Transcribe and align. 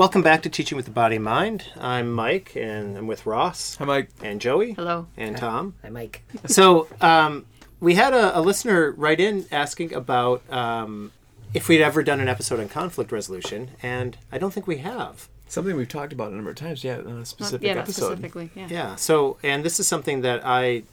Welcome 0.00 0.22
back 0.22 0.40
to 0.44 0.48
Teaching 0.48 0.76
with 0.76 0.86
the 0.86 0.90
Body 0.92 1.16
in 1.16 1.22
Mind. 1.22 1.62
I'm 1.78 2.10
Mike, 2.10 2.56
and 2.56 2.96
I'm 2.96 3.06
with 3.06 3.26
Ross 3.26 3.76
Hi, 3.76 3.84
Mike. 3.84 4.08
and 4.22 4.40
Joey 4.40 4.72
Hello. 4.72 5.08
and 5.18 5.36
Tom. 5.36 5.74
Hi, 5.82 5.90
Mike. 5.90 6.22
So 6.46 6.88
um, 7.02 7.44
we 7.80 7.96
had 7.96 8.14
a, 8.14 8.38
a 8.38 8.40
listener 8.40 8.92
write 8.92 9.20
in 9.20 9.44
asking 9.52 9.92
about 9.92 10.42
um, 10.50 11.12
if 11.52 11.68
we'd 11.68 11.82
ever 11.82 12.02
done 12.02 12.18
an 12.18 12.28
episode 12.28 12.60
on 12.60 12.70
conflict 12.70 13.12
resolution, 13.12 13.72
and 13.82 14.16
I 14.32 14.38
don't 14.38 14.54
think 14.54 14.66
we 14.66 14.78
have. 14.78 15.28
Something 15.48 15.76
we've 15.76 15.86
talked 15.86 16.14
about 16.14 16.32
a 16.32 16.34
number 16.34 16.48
of 16.48 16.56
times. 16.56 16.82
Yeah, 16.82 17.00
on 17.00 17.06
a 17.06 17.12
Not, 17.16 17.26
specific 17.26 17.66
yeah, 17.66 17.74
not 17.74 17.82
episode. 17.82 18.06
specifically. 18.06 18.48
Yeah. 18.54 18.68
Yeah. 18.70 18.96
So, 18.96 19.36
and 19.42 19.62
this 19.62 19.78
is 19.78 19.86
something 19.86 20.22
that 20.22 20.40
I 20.46 20.84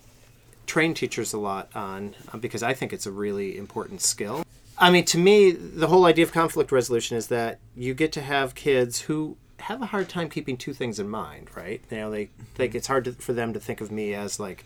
train 0.66 0.94
teachers 0.94 1.32
a 1.32 1.40
lot 1.40 1.70
on 1.74 2.14
uh, 2.34 2.40
because 2.40 2.62
I 2.62 2.74
think 2.74 2.92
it's 2.92 3.06
a 3.06 3.12
really 3.12 3.58
important 3.58 4.02
skill. 4.02 4.44
I 4.80 4.92
mean, 4.92 5.06
to 5.06 5.18
me, 5.18 5.52
the 5.52 5.88
whole 5.88 6.06
idea 6.06 6.24
of 6.26 6.32
conflict 6.32 6.72
resolution 6.72 7.18
is 7.18 7.28
that 7.28 7.60
you 7.76 7.94
get 7.94 8.12
to 8.14 8.22
have 8.22 8.54
kids 8.56 9.02
who 9.02 9.38
have 9.60 9.82
a 9.82 9.88
hard 9.88 10.08
time 10.08 10.30
keeping 10.30 10.56
two 10.56 10.74
things 10.74 11.00
in 11.00 11.10
mind, 11.10 11.50
right? 11.56 11.82
You 11.90 11.98
know, 11.98 12.12
they 12.12 12.30
think 12.54 12.76
it's 12.76 12.86
hard 12.88 13.06
to, 13.06 13.14
for 13.14 13.34
them 13.34 13.54
to 13.54 13.60
think 13.60 13.82
of 13.82 13.92
me 13.92 14.14
as 14.14 14.40
like 14.40 14.66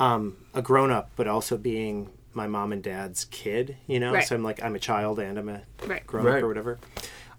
um, 0.00 0.36
a 0.52 0.62
grown 0.62 0.90
up, 0.90 1.10
but 1.14 1.28
also 1.28 1.56
being 1.56 2.10
my 2.34 2.46
mom 2.48 2.72
and 2.72 2.82
dad's 2.82 3.26
kid. 3.26 3.76
You 3.86 4.00
know, 4.00 4.14
Right. 4.14 4.26
so 4.26 4.34
I'm 4.34 4.42
like 4.42 4.62
I'm 4.64 4.74
a 4.74 4.80
child 4.80 5.20
and 5.20 5.38
I'm 5.38 5.48
a 5.48 5.62
Right. 5.86 6.04
grown 6.06 6.26
up 6.26 6.32
Right. 6.34 6.42
or 6.42 6.48
whatever. 6.48 6.78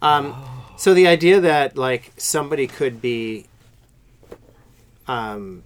Um, 0.02 0.36
So 0.78 0.94
the 0.94 1.08
idea 1.08 1.40
that 1.42 1.78
like 1.78 2.12
somebody 2.18 2.68
could 2.68 3.02
be 3.02 3.46
um, 5.08 5.64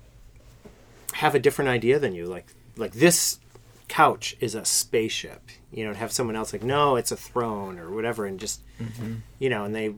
have 1.14 1.36
a 1.36 1.40
different 1.40 1.70
idea 1.70 2.00
than 2.00 2.14
you, 2.16 2.26
like 2.26 2.48
like 2.76 2.94
this 2.94 3.40
couch 3.88 4.36
is 4.40 4.54
a 4.56 4.66
spaceship, 4.66 5.42
you 5.72 5.84
know, 5.84 5.90
and 5.90 5.98
have 5.98 6.12
someone 6.12 6.36
else 6.36 6.54
like 6.54 6.64
no, 6.64 6.96
it's 6.96 7.12
a 7.12 7.18
throne 7.18 7.80
or 7.80 7.92
whatever, 7.92 8.26
and 8.26 8.40
just 8.40 8.62
mm-hmm. 8.80 9.16
you 9.40 9.50
know, 9.50 9.64
and 9.64 9.76
they 9.76 9.96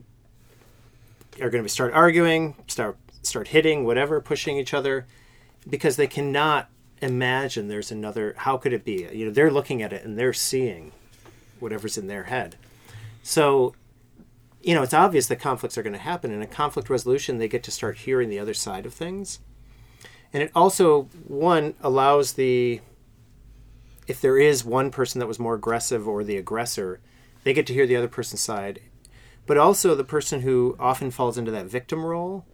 are 1.40 1.50
going 1.50 1.62
to 1.62 1.68
start 1.68 1.92
arguing, 1.92 2.56
start 2.66 2.96
start 3.22 3.48
hitting, 3.48 3.84
whatever, 3.84 4.20
pushing 4.20 4.56
each 4.56 4.74
other, 4.74 5.06
because 5.68 5.96
they 5.96 6.06
cannot 6.06 6.68
imagine 7.00 7.68
there's 7.68 7.90
another. 7.90 8.34
How 8.38 8.56
could 8.56 8.72
it 8.72 8.84
be? 8.84 9.08
You 9.12 9.26
know, 9.26 9.32
they're 9.32 9.50
looking 9.50 9.82
at 9.82 9.92
it 9.92 10.04
and 10.04 10.18
they're 10.18 10.32
seeing 10.32 10.92
whatever's 11.60 11.98
in 11.98 12.06
their 12.06 12.24
head. 12.24 12.56
So, 13.22 13.74
you 14.62 14.74
know, 14.74 14.82
it's 14.82 14.94
obvious 14.94 15.26
that 15.26 15.36
conflicts 15.36 15.76
are 15.76 15.82
going 15.82 15.92
to 15.92 15.98
happen. 15.98 16.30
In 16.30 16.42
a 16.42 16.46
conflict 16.46 16.88
resolution, 16.90 17.38
they 17.38 17.48
get 17.48 17.62
to 17.64 17.70
start 17.70 17.98
hearing 17.98 18.28
the 18.28 18.38
other 18.38 18.54
side 18.54 18.86
of 18.86 18.94
things, 18.94 19.38
and 20.32 20.42
it 20.42 20.50
also 20.54 21.02
one 21.26 21.74
allows 21.80 22.32
the 22.32 22.80
if 24.10 24.20
there 24.20 24.38
is 24.38 24.64
one 24.64 24.90
person 24.90 25.20
that 25.20 25.28
was 25.28 25.38
more 25.38 25.54
aggressive 25.54 26.08
or 26.08 26.24
the 26.24 26.36
aggressor, 26.36 26.98
they 27.44 27.52
get 27.52 27.64
to 27.68 27.72
hear 27.72 27.86
the 27.86 27.94
other 27.94 28.08
person's 28.08 28.40
side. 28.40 28.80
But 29.46 29.56
also, 29.56 29.94
the 29.94 30.02
person 30.02 30.40
who 30.40 30.74
often 30.80 31.12
falls 31.12 31.38
into 31.38 31.52
that 31.52 31.66
victim 31.66 32.04
role 32.04 32.44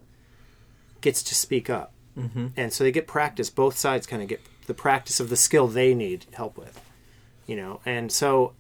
gets 1.01 1.23
to 1.23 1.35
speak 1.35 1.71
up. 1.71 1.95
Mm-hmm. 2.17 2.49
And 2.59 2.75
so 2.75 2.85
they 2.85 2.93
get 2.93 3.07
practice. 3.07 3.49
Both 3.49 3.79
sides 3.79 4.07
kind 4.07 4.21
of 4.21 4.29
get 4.29 4.43
the 4.67 4.75
practice 4.75 5.19
of 5.19 5.31
the 5.31 5.37
skill 5.37 5.67
they 5.67 5.95
need 5.95 6.27
help 6.35 6.59
with. 6.59 6.79
You 7.47 7.57
know, 7.57 7.81
and 7.87 8.13
so 8.13 8.53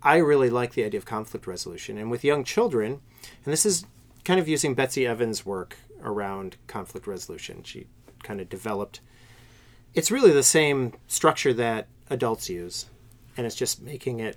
I 0.00 0.18
really 0.18 0.48
like 0.48 0.74
the 0.74 0.84
idea 0.84 0.98
of 0.98 1.04
conflict 1.04 1.48
resolution. 1.48 1.98
And 1.98 2.08
with 2.08 2.22
young 2.22 2.44
children, 2.44 3.00
and 3.44 3.52
this 3.52 3.66
is 3.66 3.84
kind 4.24 4.38
of 4.38 4.46
using 4.46 4.74
Betsy 4.74 5.08
Evans' 5.08 5.44
work 5.44 5.76
around 6.04 6.56
conflict 6.68 7.08
resolution. 7.08 7.64
She 7.64 7.88
kind 8.22 8.40
of 8.40 8.48
developed 8.48 9.00
it's 9.94 10.10
really 10.10 10.32
the 10.32 10.42
same 10.42 10.92
structure 11.06 11.52
that 11.54 11.86
adults 12.10 12.48
use, 12.48 12.86
and 13.36 13.46
it's 13.46 13.56
just 13.56 13.82
making 13.82 14.20
it 14.20 14.36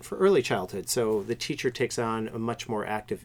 for 0.00 0.18
early 0.18 0.42
childhood. 0.42 0.88
So 0.88 1.22
the 1.22 1.34
teacher 1.34 1.70
takes 1.70 1.98
on 1.98 2.28
a 2.28 2.38
much 2.38 2.68
more 2.68 2.84
active 2.86 3.24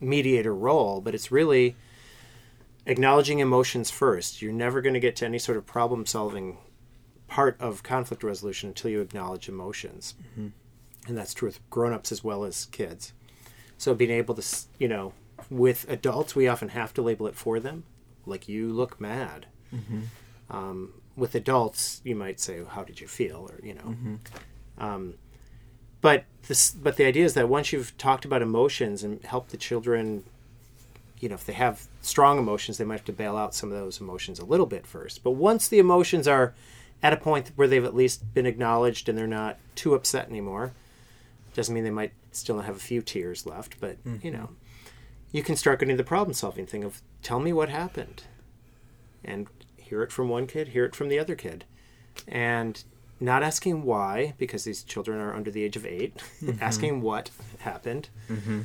mediator 0.00 0.54
role, 0.54 1.00
but 1.00 1.14
it's 1.14 1.30
really 1.30 1.76
acknowledging 2.86 3.38
emotions 3.38 3.90
first. 3.90 4.42
You're 4.42 4.52
never 4.52 4.80
going 4.80 4.94
to 4.94 5.00
get 5.00 5.14
to 5.16 5.24
any 5.26 5.38
sort 5.38 5.58
of 5.58 5.66
problem 5.66 6.06
solving 6.06 6.58
part 7.28 7.56
of 7.60 7.82
conflict 7.82 8.22
resolution 8.22 8.70
until 8.70 8.90
you 8.90 9.00
acknowledge 9.00 9.48
emotions. 9.48 10.14
And 11.08 11.18
that's 11.18 11.34
true 11.34 11.48
with 11.48 11.70
grown 11.70 11.92
ups 11.92 12.12
as 12.12 12.22
well 12.24 12.44
as 12.44 12.66
kids. 12.66 13.12
So 13.78 13.94
being 13.94 14.10
able 14.10 14.34
to, 14.34 14.56
you 14.78 14.88
know, 14.88 15.12
with 15.50 15.88
adults, 15.88 16.36
we 16.36 16.46
often 16.48 16.68
have 16.68 16.94
to 16.94 17.02
label 17.02 17.26
it 17.26 17.34
for 17.34 17.58
them. 17.58 17.84
Like, 18.26 18.48
you 18.48 18.72
look 18.72 19.00
mad. 19.00 19.46
Um, 20.50 20.92
with 21.16 21.34
adults, 21.34 22.00
you 22.04 22.14
might 22.14 22.40
say, 22.40 22.62
"How 22.66 22.84
did 22.84 23.00
you 23.00 23.06
feel?" 23.06 23.48
or 23.50 23.60
you 23.64 23.74
know. 23.74 23.96
Um, 24.78 25.14
but 26.00 26.24
this, 26.48 26.72
but 26.72 26.96
the 26.96 27.04
idea 27.04 27.24
is 27.24 27.34
that 27.34 27.48
once 27.48 27.72
you've 27.72 27.96
talked 27.96 28.24
about 28.24 28.42
emotions 28.42 29.02
and 29.04 29.24
helped 29.24 29.50
the 29.50 29.56
children, 29.56 30.24
you 31.20 31.28
know, 31.28 31.36
if 31.36 31.46
they 31.46 31.52
have 31.52 31.86
strong 32.00 32.38
emotions, 32.38 32.78
they 32.78 32.84
might 32.84 32.96
have 32.96 33.04
to 33.04 33.12
bail 33.12 33.36
out 33.36 33.54
some 33.54 33.70
of 33.70 33.78
those 33.78 34.00
emotions 34.00 34.38
a 34.40 34.44
little 34.44 34.66
bit 34.66 34.86
first. 34.86 35.22
But 35.22 35.32
once 35.32 35.68
the 35.68 35.78
emotions 35.78 36.26
are 36.26 36.54
at 37.02 37.12
a 37.12 37.16
point 37.16 37.52
where 37.54 37.68
they've 37.68 37.84
at 37.84 37.94
least 37.94 38.34
been 38.34 38.46
acknowledged 38.46 39.08
and 39.08 39.16
they're 39.16 39.26
not 39.26 39.58
too 39.76 39.94
upset 39.94 40.28
anymore, 40.28 40.72
doesn't 41.54 41.74
mean 41.74 41.84
they 41.84 41.90
might 41.90 42.12
still 42.32 42.60
have 42.60 42.76
a 42.76 42.80
few 42.80 43.02
tears 43.02 43.46
left, 43.46 43.78
but 43.80 43.96
you 44.22 44.30
know, 44.30 44.50
you 45.30 45.42
can 45.42 45.54
start 45.56 45.80
getting 45.80 45.96
the 45.96 46.04
problem 46.04 46.32
solving 46.34 46.66
thing 46.66 46.82
of 46.82 47.02
tell 47.22 47.38
me 47.40 47.52
what 47.52 47.68
happened 47.68 48.24
and 49.24 49.46
hear 49.92 50.02
it 50.02 50.10
from 50.10 50.30
one 50.30 50.46
kid, 50.46 50.68
hear 50.68 50.86
it 50.86 50.96
from 50.96 51.10
the 51.10 51.18
other 51.18 51.34
kid. 51.34 51.66
And 52.26 52.82
not 53.20 53.42
asking 53.42 53.82
why, 53.82 54.32
because 54.38 54.64
these 54.64 54.82
children 54.82 55.20
are 55.20 55.34
under 55.34 55.50
the 55.50 55.62
age 55.62 55.76
of 55.76 55.84
8 55.84 56.16
mm-hmm. 56.40 56.62
asking 56.62 57.02
what 57.02 57.30
happened, 57.58 58.08
mm-hmm. 58.26 58.62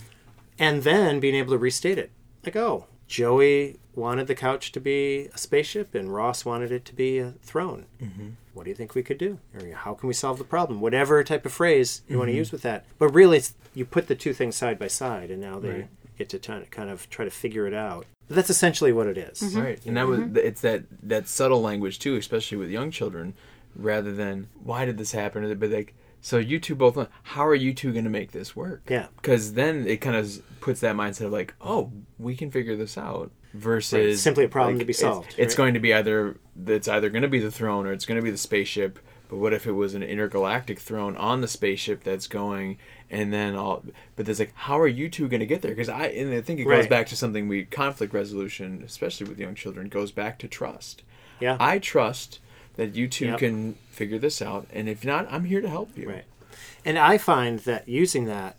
and 0.57 0.83
then 0.83 1.19
being 1.19 1.35
able 1.35 1.51
to 1.51 1.57
restate 1.57 1.97
it. 1.97 2.11
Like, 2.45 2.55
oh, 2.55 2.85
Joey 3.09 3.77
wanted 3.93 4.27
the 4.27 4.35
couch 4.35 4.71
to 4.71 4.79
be 4.79 5.27
a 5.33 5.37
spaceship, 5.37 5.93
and 5.93 6.13
Ross 6.13 6.45
wanted 6.45 6.71
it 6.71 6.85
to 6.85 6.95
be 6.95 7.19
a 7.19 7.33
throne. 7.41 7.87
Mm-hmm. 8.01 8.29
What 8.53 8.63
do 8.63 8.69
you 8.69 8.75
think 8.75 8.95
we 8.95 9.03
could 9.03 9.17
do? 9.17 9.39
Or 9.53 9.69
how 9.73 9.95
can 9.95 10.07
we 10.07 10.13
solve 10.13 10.37
the 10.37 10.45
problem? 10.45 10.79
Whatever 10.79 11.21
type 11.25 11.45
of 11.45 11.51
phrase 11.51 12.03
you 12.07 12.17
want 12.17 12.29
to 12.29 12.35
use 12.35 12.53
with 12.53 12.61
that. 12.61 12.85
But 12.97 13.09
really, 13.09 13.39
it's, 13.39 13.53
you 13.75 13.83
put 13.83 14.07
the 14.07 14.15
two 14.15 14.31
things 14.31 14.55
side 14.55 14.79
by 14.79 14.87
side, 14.87 15.29
and 15.29 15.41
now 15.41 15.59
they 15.59 15.69
Right. 15.69 15.87
get 16.17 16.29
to 16.29 16.39
kind 16.39 16.89
of 16.89 17.09
try 17.09 17.25
to 17.25 17.31
figure 17.31 17.67
it 17.67 17.73
out. 17.73 18.05
But 18.27 18.35
that's 18.35 18.49
essentially 18.49 18.91
what 18.91 19.07
it 19.07 19.17
is. 19.17 19.41
Mm-hmm. 19.41 19.59
Right, 19.59 19.85
and 19.85 19.97
that 19.97 20.07
was 20.07 20.19
mm-hmm. 20.19 20.37
it's 20.37 20.61
that 20.61 20.83
that 21.03 21.27
subtle 21.27 21.61
language 21.61 21.99
too, 21.99 22.15
especially 22.15 22.57
with 22.57 22.69
young 22.69 22.91
children, 22.91 23.33
rather 23.75 24.13
than 24.13 24.49
why 24.61 24.85
did 24.85 24.97
this 24.97 25.11
happen, 25.11 25.43
or 25.43 25.55
but 25.55 25.69
like 25.69 25.93
so 26.21 26.37
you 26.37 26.59
two 26.59 26.75
both 26.75 27.07
how 27.23 27.45
are 27.45 27.55
you 27.55 27.73
two 27.73 27.93
going 27.93 28.03
to 28.03 28.09
make 28.09 28.31
this 28.31 28.55
work? 28.55 28.81
Yeah. 28.89 29.07
because 29.15 29.53
then 29.53 29.87
it 29.87 29.97
kind 29.97 30.15
of 30.15 30.41
puts 30.61 30.81
that 30.81 30.95
mindset 30.95 31.27
of 31.27 31.31
like, 31.31 31.53
oh, 31.61 31.91
we 32.17 32.35
can 32.35 32.51
figure 32.51 32.75
this 32.75 32.97
out. 32.97 33.31
Versus 33.53 33.93
Right, 33.93 34.17
simply 34.17 34.43
a 34.45 34.49
problem 34.49 34.75
like, 34.75 34.81
to 34.81 34.85
be 34.85 34.93
solved, 34.93 35.35
It's, 35.37 35.53
right? 35.53 35.57
going 35.57 35.73
to 35.75 35.79
be 35.79 35.93
either 35.93 36.37
it's 36.65 36.87
either 36.87 37.09
going 37.09 37.21
to 37.21 37.27
be 37.27 37.39
the 37.39 37.49
throne 37.49 37.87
or 37.87 37.93
it's 37.93 38.05
going 38.05 38.19
to 38.19 38.23
be 38.23 38.29
the 38.29 38.37
spaceship. 38.37 38.99
But 39.29 39.37
what 39.37 39.53
if 39.53 39.65
it 39.65 39.71
was 39.71 39.93
an 39.93 40.03
intergalactic 40.03 40.79
throne 40.79 41.17
on 41.17 41.41
the 41.41 41.47
spaceship 41.47 42.03
that's 42.03 42.27
going, 42.27 42.77
and 43.09 43.31
then 43.33 43.55
all? 43.55 43.83
But 44.15 44.25
there's 44.25 44.39
like, 44.39 44.53
how 44.55 44.79
are 44.79 44.87
you 44.87 45.09
two 45.09 45.27
going 45.27 45.39
to 45.39 45.45
get 45.45 45.61
there? 45.61 45.71
Because 45.71 45.89
I 45.89 46.07
and 46.07 46.33
I 46.33 46.41
think 46.41 46.59
it 46.59 46.63
goes 46.63 46.71
Right. 46.81 46.89
back 46.89 47.07
to 47.07 47.15
something 47.15 47.47
we 47.47 47.65
conflict 47.65 48.13
resolution, 48.13 48.81
especially 48.85 49.27
with 49.27 49.39
young 49.39 49.55
children, 49.55 49.89
goes 49.89 50.11
back 50.11 50.37
to 50.39 50.47
trust. 50.47 51.03
Yeah. 51.39 51.57
I 51.59 51.79
trust 51.79 52.39
that 52.75 52.95
you 52.95 53.07
two 53.07 53.25
Yep. 53.27 53.39
can 53.39 53.75
figure 53.89 54.19
this 54.19 54.41
out, 54.41 54.67
and 54.73 54.87
if 54.87 55.03
not, 55.05 55.27
I'm 55.31 55.45
here 55.45 55.61
to 55.61 55.69
help 55.69 55.97
you. 55.97 56.09
Right. 56.09 56.25
And 56.85 56.97
I 56.97 57.17
find 57.17 57.59
that 57.61 57.87
using 57.87 58.25
that, 58.25 58.55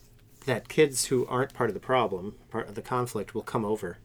that 0.46 0.69
kids 0.69 1.06
who 1.06 1.26
aren't 1.26 1.55
part 1.55 1.70
of 1.70 1.75
the 1.75 1.81
problem, 1.81 2.34
part 2.50 2.69
of 2.69 2.75
the 2.75 2.82
conflict, 2.82 3.34
will 3.34 3.43
come 3.43 3.64
over. 3.64 3.99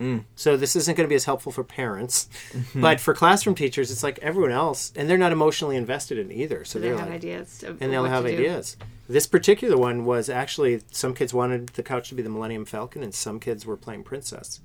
Mm. 0.00 0.24
So 0.36 0.56
this 0.56 0.76
isn't 0.76 0.94
going 0.96 1.06
to 1.06 1.08
be 1.08 1.16
as 1.16 1.24
helpful 1.24 1.50
for 1.52 1.64
parents, 1.64 2.28
Mm-hmm. 2.52 2.80
but 2.80 3.00
for 3.00 3.14
classroom 3.14 3.54
teachers, 3.56 3.90
it's 3.90 4.02
like 4.02 4.18
everyone 4.20 4.52
else, 4.52 4.92
and 4.94 5.08
they're 5.10 5.18
not 5.18 5.32
emotionally 5.32 5.76
invested 5.76 6.18
in 6.18 6.30
either. 6.30 6.64
So 6.64 6.72
So 6.74 6.78
they 6.78 6.88
they're 6.88 6.98
have 6.98 7.06
like, 7.08 7.16
ideas. 7.16 7.64
And 7.80 7.92
they'll 7.92 8.04
have 8.04 8.24
ideas. 8.24 8.76
do. 8.78 8.84
This 9.08 9.26
particular 9.26 9.78
one 9.78 10.04
was 10.04 10.28
actually 10.28 10.82
some 10.90 11.14
kids 11.14 11.32
wanted 11.32 11.68
the 11.68 11.82
couch 11.82 12.10
to 12.10 12.14
be 12.14 12.22
the 12.22 12.28
Millennium 12.28 12.66
Falcon, 12.66 13.02
and 13.02 13.14
some 13.14 13.40
kids 13.40 13.64
were 13.64 13.76
playing 13.76 14.04
princess. 14.04 14.60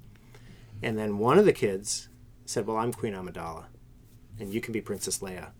And 0.81 0.99
then 0.99 1.17
one 1.17 1.39
of 1.39 1.45
the 1.45 1.53
kids 1.53 2.09
said, 2.45 2.67
"Well, 2.67 2.75
I'm 2.75 2.91
Queen 2.91 3.13
Amidala, 3.13 3.65
and 4.37 4.53
you 4.53 4.59
can 4.59 4.73
be 4.73 4.81
Princess 4.81 5.19
Leia." 5.19 5.51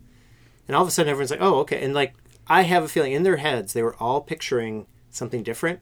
And 0.68 0.75
all 0.75 0.81
of 0.81 0.89
a 0.89 0.91
sudden, 0.91 1.09
everyone's 1.09 1.31
like, 1.31 1.41
"Oh, 1.41 1.59
okay." 1.59 1.81
And 1.81 1.94
like, 1.94 2.13
I 2.47 2.63
have 2.63 2.83
a 2.83 2.89
feeling 2.89 3.13
in 3.13 3.24
their 3.24 3.38
heads 3.38 3.71
they 3.71 3.83
were 3.83 3.95
all 4.01 4.19
picturing 4.19 4.85
something 5.09 5.44
different. 5.44 5.80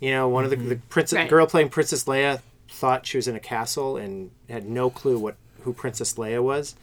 You 0.00 0.12
know, 0.12 0.28
one 0.28 0.44
of 0.44 0.50
the, 0.50 0.56
mm-hmm. 0.56 0.68
the 0.70 0.76
princess 0.76 1.18
Right. 1.18 1.28
girl 1.28 1.46
playing 1.46 1.68
Princess 1.68 2.04
Leia 2.04 2.40
thought 2.70 3.06
she 3.06 3.18
was 3.18 3.28
in 3.28 3.36
a 3.36 3.40
castle 3.40 3.98
and 3.98 4.30
had 4.48 4.66
no 4.66 4.88
clue 4.88 5.18
what 5.18 5.36
who 5.62 5.74
Princess 5.74 6.14
Leia 6.14 6.42
was, 6.42 6.74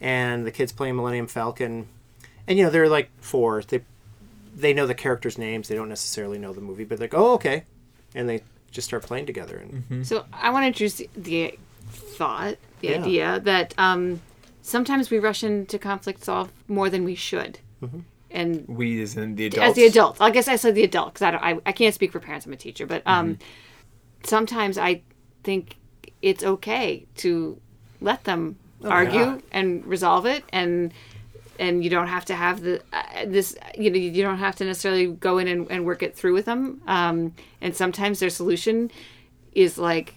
and 0.00 0.46
the 0.46 0.52
kids 0.52 0.70
playing 0.70 0.94
Millennium 0.94 1.26
Falcon, 1.26 1.88
and 2.46 2.56
you 2.56 2.64
know 2.64 2.70
they're 2.70 2.88
like 2.88 3.10
four. 3.20 3.60
They 3.60 3.80
they 4.54 4.72
know 4.72 4.86
the 4.86 4.94
characters' 4.94 5.38
names. 5.38 5.68
They 5.68 5.74
don't 5.74 5.88
necessarily 5.88 6.38
know 6.38 6.52
the 6.52 6.60
movie, 6.60 6.84
but 6.84 6.98
they're 6.98 7.08
like, 7.08 7.14
"Oh, 7.14 7.32
okay," 7.34 7.64
and 8.14 8.28
they 8.28 8.42
just 8.70 8.86
start 8.88 9.02
playing 9.02 9.26
together. 9.26 9.56
And 9.90 10.06
So 10.06 10.24
I 10.32 10.50
want 10.50 10.62
to 10.64 10.66
introduce 10.68 11.00
the 11.16 11.58
thought, 11.90 12.56
the 12.80 12.88
Yeah. 12.88 12.98
idea 12.98 13.40
that 13.40 13.74
um, 13.78 14.20
sometimes 14.62 15.10
we 15.10 15.18
rush 15.18 15.44
into 15.44 15.78
conflict 15.78 16.24
solve 16.24 16.50
more 16.68 16.90
than 16.90 17.04
we 17.04 17.14
should. 17.14 17.58
Mm-hmm. 17.82 18.00
and 18.30 18.64
We 18.66 19.00
as 19.02 19.16
in 19.16 19.36
the 19.36 19.46
adults. 19.46 19.68
as 19.70 19.74
the 19.76 19.84
adult. 19.86 20.16
I 20.20 20.30
guess 20.30 20.48
I 20.48 20.56
said 20.56 20.74
the 20.74 20.82
adult 20.84 21.14
because 21.14 21.22
I 21.22 21.30
don't. 21.30 21.42
I, 21.42 21.58
I 21.66 21.72
can't 21.72 21.94
speak 21.94 22.10
for 22.12 22.18
parents. 22.20 22.46
I'm 22.46 22.52
a 22.52 22.56
teacher, 22.56 22.86
but 22.86 23.02
um, 23.06 23.38
sometimes 24.24 24.78
I 24.78 25.02
think 25.42 25.76
it's 26.22 26.42
okay 26.42 27.06
to 27.18 27.60
let 28.00 28.24
them 28.24 28.56
argue 28.82 29.20
yeah. 29.20 29.38
and 29.52 29.84
resolve 29.86 30.26
it, 30.26 30.44
and 30.52 30.92
and 31.58 31.82
you 31.84 31.90
don't 31.90 32.08
have 32.08 32.24
to 32.26 32.34
have 32.34 32.60
the 32.62 32.80
uh, 32.92 33.24
this. 33.26 33.56
You 33.76 33.90
know, 33.90 33.96
you 33.96 34.22
don't 34.22 34.38
have 34.38 34.56
to 34.56 34.64
necessarily 34.64 35.06
go 35.06 35.38
in 35.38 35.48
and, 35.48 35.70
and 35.70 35.84
work 35.84 36.02
it 36.02 36.16
through 36.16 36.34
with 36.34 36.44
them. 36.46 36.80
Um, 36.86 37.34
and 37.60 37.74
sometimes 37.76 38.20
their 38.20 38.30
solution 38.30 38.90
is 39.52 39.78
like 39.78 40.14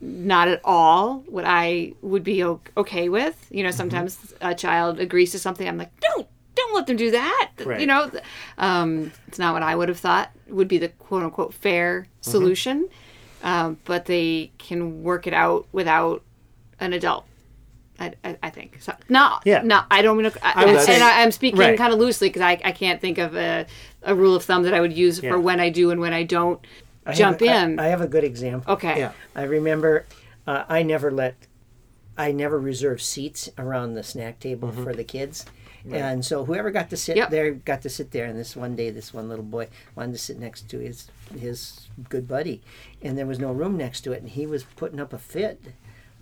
not 0.00 0.48
at 0.48 0.60
all 0.64 1.20
what 1.26 1.44
I 1.46 1.94
would 2.02 2.22
be 2.24 2.44
okay 2.44 3.08
with. 3.08 3.46
You 3.50 3.62
know, 3.62 3.70
sometimes 3.70 4.34
a 4.40 4.54
child 4.54 5.00
agrees 5.00 5.32
to 5.32 5.38
something. 5.38 5.66
I'm 5.66 5.78
like, 5.78 5.98
don't, 6.00 6.26
don't 6.54 6.74
let 6.74 6.86
them 6.86 6.96
do 6.96 7.10
that. 7.12 7.50
Right. 7.64 7.80
You 7.80 7.86
know, 7.86 8.10
um, 8.58 9.12
it's 9.28 9.38
not 9.38 9.54
what 9.54 9.62
I 9.62 9.74
would 9.74 9.88
have 9.88 9.98
thought 9.98 10.30
would 10.48 10.68
be 10.68 10.76
the 10.78 10.88
quote 10.88 11.22
unquote 11.22 11.54
fair 11.54 12.06
Mm-hmm. 12.20 12.30
solution. 12.30 12.88
Um, 13.42 13.78
but 13.84 14.06
they 14.06 14.50
can 14.56 15.02
work 15.02 15.26
it 15.26 15.34
out 15.34 15.66
without 15.72 16.22
an 16.80 16.92
adult. 16.94 17.26
I, 18.00 18.12
I, 18.24 18.36
I 18.42 18.50
think 18.50 18.78
so. 18.80 18.92
No, 19.08 19.38
Yeah. 19.44 19.62
no, 19.62 19.82
I 19.90 20.02
don't 20.02 20.16
mean. 20.16 20.30
to- 20.30 20.38
I, 20.46 20.64
would 20.64 20.74
and 20.76 20.84
say- 20.84 21.00
I, 21.00 21.22
I'm 21.22 21.30
speaking 21.30 21.60
Right. 21.60 21.78
kind 21.78 21.92
of 21.92 21.98
loosely 21.98 22.28
because 22.28 22.42
I, 22.42 22.60
I 22.64 22.72
can't 22.72 23.00
think 23.00 23.18
of 23.18 23.36
a, 23.36 23.66
a 24.02 24.14
rule 24.14 24.34
of 24.34 24.44
thumb 24.44 24.64
that 24.64 24.74
I 24.74 24.80
would 24.80 24.92
use 24.92 25.22
Yeah. 25.22 25.30
for 25.30 25.38
when 25.40 25.60
I 25.60 25.70
do 25.70 25.90
and 25.90 26.00
when 26.00 26.12
I 26.12 26.24
don't 26.24 26.64
I 27.06 27.12
jump 27.12 27.40
a- 27.42 27.48
I- 27.48 27.62
in. 27.64 27.78
I, 27.78 27.86
have 27.86 28.00
a 28.00 28.08
good 28.08 28.24
example. 28.24 28.72
okay. 28.74 28.98
Yeah. 28.98 29.12
I 29.36 29.42
remember 29.44 30.06
uh, 30.46 30.64
I 30.68 30.82
never 30.82 31.10
let, 31.10 31.36
I 32.18 32.32
never 32.32 32.58
reserved 32.60 33.00
seats 33.02 33.48
around 33.58 33.94
the 33.94 34.02
snack 34.02 34.40
table 34.40 34.72
for 34.72 34.92
the 34.92 35.04
kids. 35.04 35.46
And 35.92 36.24
so 36.24 36.46
whoever 36.46 36.70
got 36.70 36.88
to 36.90 36.96
sit 36.96 37.16
Yep. 37.18 37.28
there 37.30 37.50
got 37.52 37.82
to 37.82 37.90
sit 37.90 38.10
there. 38.10 38.24
And 38.24 38.38
this 38.38 38.56
one 38.56 38.74
day, 38.74 38.88
this 38.90 39.12
one 39.12 39.28
little 39.28 39.44
boy 39.44 39.68
wanted 39.94 40.12
to 40.12 40.18
sit 40.18 40.38
next 40.38 40.68
to 40.70 40.78
his 40.78 41.08
his 41.38 41.88
good 42.08 42.26
buddy, 42.26 42.62
and 43.02 43.18
there 43.18 43.26
was 43.26 43.38
no 43.38 43.52
room 43.52 43.76
next 43.76 44.00
to 44.02 44.12
it, 44.12 44.20
and 44.22 44.30
he 44.30 44.46
was 44.46 44.64
putting 44.64 44.98
up 44.98 45.12
a 45.12 45.18
fit, 45.18 45.60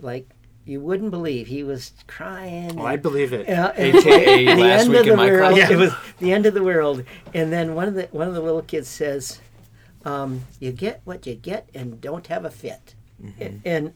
like 0.00 0.28
you 0.64 0.81
wouldn't 0.81 1.11
believe. 1.11 1.47
He 1.49 1.62
was 1.64 1.93
crying. 2.06 2.79
Oh, 2.79 2.87
I 2.87 2.97
believe 2.97 3.32
it. 3.32 3.49
Yeah, 3.49 3.73
and- 3.76 3.97
AKA 3.97 4.44
the 4.55 4.55
last 4.56 4.81
end 4.82 4.91
week 4.91 5.00
of 5.00 5.06
the 5.06 5.11
in 5.12 5.17
my 5.17 5.31
world. 5.31 5.55
class. 5.55 5.70
It 5.73 5.76
was 5.76 5.93
the 6.19 6.32
end 6.32 6.47
of 6.47 6.55
the 6.55 6.62
world, 6.62 7.05
and 7.35 7.53
then 7.53 7.75
one 7.75 7.88
of 7.88 7.94
the 7.94 8.09
one 8.12 8.29
of 8.29 8.35
the 8.35 8.41
little 8.41 8.62
kids 8.62 8.88
says, 8.88 9.41
um, 10.05 10.43
"You 10.61 10.73
get 10.73 11.00
what 11.05 11.26
you 11.26 11.35
get, 11.35 11.69
and 11.75 12.00
don't 12.00 12.26
have 12.29 12.44
a 12.44 12.50
fit." 12.50 12.94
Mm-hmm. 13.23 13.56
And 13.64 13.93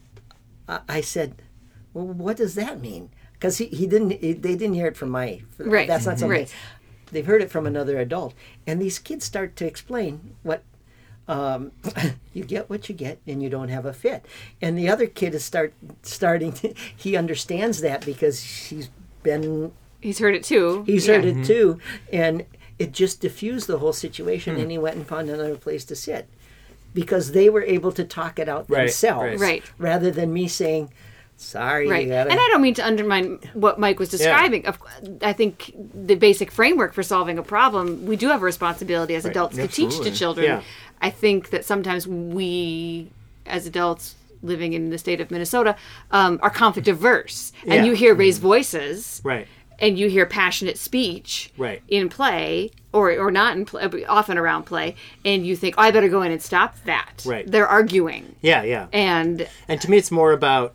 I, 0.68 0.80
I 0.88 1.00
said, 1.00 1.42
"Well, 1.94 2.06
what 2.06 2.36
does 2.36 2.54
that 2.56 2.80
mean?" 2.80 3.10
Because 3.32 3.58
he, 3.58 3.66
he 3.66 3.86
didn't 3.86 4.10
he, 4.12 4.32
they 4.32 4.56
didn't 4.56 4.74
hear 4.74 4.86
it 4.86 4.96
from 4.96 5.10
my 5.10 5.42
Right. 5.58 5.86
That's 5.86 6.06
not 6.06 6.18
something 6.18 6.38
Right. 6.38 6.54
they've 7.12 7.26
heard 7.26 7.42
it 7.42 7.50
from 7.50 7.66
another 7.66 7.98
adult, 8.00 8.34
and 8.66 8.80
these 8.80 8.98
kids 8.98 9.24
start 9.24 9.56
to 9.56 9.66
explain 9.66 10.36
what. 10.42 10.62
Um, 11.28 11.72
you 12.34 12.44
get 12.44 12.70
what 12.70 12.88
you 12.88 12.94
get, 12.94 13.18
and 13.26 13.42
you 13.42 13.48
don't 13.50 13.68
have 13.68 13.84
a 13.86 13.92
fit. 13.92 14.24
And 14.62 14.78
the 14.78 14.88
other 14.88 15.06
kid 15.06 15.34
is 15.34 15.44
start 15.44 15.74
starting. 16.02 16.52
To, 16.52 16.72
he 16.96 17.16
understands 17.16 17.80
that 17.80 18.04
because 18.06 18.42
he's 18.42 18.90
been 19.22 19.72
He's 20.00 20.18
heard 20.20 20.36
it 20.36 20.44
too. 20.44 20.84
He's 20.86 21.06
Yeah. 21.08 21.14
heard 21.16 21.24
it 21.24 21.44
too, 21.44 21.80
and 22.12 22.44
it 22.78 22.92
just 22.92 23.20
diffused 23.20 23.66
the 23.66 23.78
whole 23.78 23.92
situation. 23.94 24.56
And 24.56 24.70
he 24.70 24.78
went 24.78 24.96
and 24.96 25.06
found 25.06 25.28
another 25.28 25.56
place 25.56 25.84
to 25.86 25.96
sit 25.96 26.28
because 26.94 27.32
they 27.32 27.50
were 27.50 27.62
able 27.62 27.90
to 27.92 28.04
talk 28.04 28.38
it 28.38 28.48
out 28.48 28.66
Right, 28.70 28.82
themselves, 28.82 29.40
right. 29.40 29.64
rather 29.78 30.10
than 30.10 30.32
me 30.32 30.46
saying, 30.48 30.90
"Sorry, 31.36 31.88
Right. 31.88 32.04
you 32.04 32.10
gotta." 32.12 32.30
And 32.30 32.38
I 32.40 32.48
don't 32.50 32.62
mean 32.62 32.74
to 32.74 32.86
undermine 32.86 33.38
what 33.54 33.78
Mike 33.78 33.98
was 33.98 34.08
describing. 34.08 34.66
Of 34.66 34.78
I 35.22 35.32
think 35.32 35.72
the 35.94 36.14
basic 36.14 36.50
framework 36.50 36.92
for 36.94 37.02
solving 37.02 37.38
a 37.38 37.42
problem, 37.42 38.06
we 38.06 38.16
do 38.16 38.28
have 38.28 38.42
a 38.42 38.44
responsibility 38.44 39.14
as 39.14 39.24
adults 39.24 39.56
to 39.56 39.68
teach 39.68 39.98
to 40.00 40.10
children. 40.10 40.46
Yeah. 40.46 40.60
I 41.00 41.10
think 41.10 41.50
that 41.50 41.64
sometimes 41.64 42.06
we, 42.08 43.10
as 43.44 43.66
adults 43.66 44.14
living 44.42 44.72
in 44.72 44.90
the 44.90 44.98
state 44.98 45.20
of 45.20 45.30
Minnesota, 45.30 45.76
um, 46.10 46.38
are 46.42 46.50
conflict 46.50 46.88
averse, 46.88 47.52
Yeah. 47.64 47.74
and 47.74 47.86
you 47.86 47.92
hear 47.92 48.14
raised 48.14 48.40
voices, 48.40 49.20
Right. 49.24 49.46
and 49.78 49.98
you 49.98 50.08
hear 50.08 50.24
passionate 50.26 50.78
speech 50.78 51.50
Right. 51.58 51.82
in 51.88 52.08
play 52.08 52.70
or 52.92 53.12
or 53.12 53.30
not 53.30 53.56
in 53.56 53.64
play, 53.66 54.04
often 54.08 54.38
around 54.38 54.64
play, 54.64 54.94
and 55.24 55.46
you 55.46 55.54
think, 55.56 55.74
oh, 55.76 55.82
I 55.82 55.90
better 55.90 56.08
go 56.08 56.22
in 56.22 56.32
and 56.32 56.40
stop 56.42 56.76
that. 56.84 57.22
Right. 57.26 57.46
They're 57.50 57.68
arguing, 57.68 58.36
Yeah, 58.40 58.62
yeah. 58.62 58.86
and 58.92 59.46
And 59.68 59.80
to 59.82 59.90
me, 59.90 59.98
it's 59.98 60.10
more 60.10 60.32
about 60.32 60.74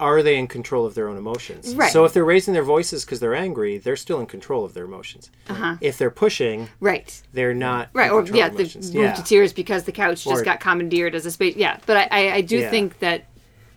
are 0.00 0.22
they 0.22 0.36
in 0.36 0.48
control 0.48 0.86
of 0.86 0.94
their 0.94 1.08
own 1.08 1.16
emotions? 1.16 1.74
Right. 1.74 1.92
So 1.92 2.04
if 2.04 2.12
they're 2.12 2.24
raising 2.24 2.54
their 2.54 2.64
voices 2.64 3.04
because 3.04 3.20
they're 3.20 3.34
angry, 3.34 3.78
they're 3.78 3.96
still 3.96 4.18
in 4.18 4.26
control 4.26 4.64
of 4.64 4.74
their 4.74 4.84
emotions. 4.86 5.30
Uh-huh. 5.48 5.76
If 5.80 5.98
they're 5.98 6.10
pushing, 6.10 6.68
right. 6.80 7.22
they're 7.32 7.54
not. 7.54 7.90
Right, 7.92 8.10
or 8.10 8.24
yeah, 8.24 8.46
of 8.46 8.54
the 8.54 8.60
emotions. 8.60 8.94
moved 8.94 9.16
to 9.16 9.22
tears 9.22 9.52
because 9.52 9.84
the 9.84 9.92
couch 9.92 10.24
just 10.24 10.40
Or- 10.40 10.44
got 10.44 10.58
commandeered 10.60 11.14
as 11.14 11.26
a 11.26 11.30
space. 11.30 11.54
Yeah, 11.56 11.78
but 11.86 11.96
I, 11.96 12.08
I, 12.10 12.34
I 12.36 12.40
do 12.40 12.58
Yeah. 12.58 12.70
think 12.70 12.98
that 13.00 13.26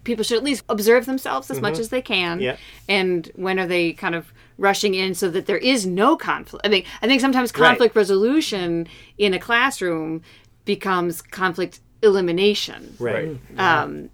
people 0.06 0.24
should 0.24 0.38
at 0.38 0.44
least 0.44 0.64
observe 0.70 1.06
themselves 1.06 1.50
as 1.52 1.62
much 1.62 1.80
as 1.80 1.90
they 1.90 2.02
can. 2.02 2.38
Mm-hmm. 2.38 2.44
Yeah. 2.44 2.58
And 2.90 3.30
when 3.36 3.60
are 3.60 3.68
they 3.68 3.94
kind 3.94 4.16
of 4.16 4.34
rushing 4.58 4.94
in 4.96 5.16
so 5.16 5.30
that 5.30 5.46
there 5.46 5.58
is 5.58 5.86
no 5.86 6.16
conflict? 6.18 6.66
I 6.66 6.70
think 6.70 6.86
I 7.02 7.08
think 7.08 7.22
sometimes 7.22 7.52
Right. 7.54 7.68
conflict 7.70 7.96
resolution 7.96 8.88
in 9.18 9.34
a 9.34 9.40
classroom 9.40 10.22
becomes 10.66 11.22
conflict 11.22 11.80
elimination. 12.04 12.96
Right. 13.00 13.38
Um, 13.58 14.10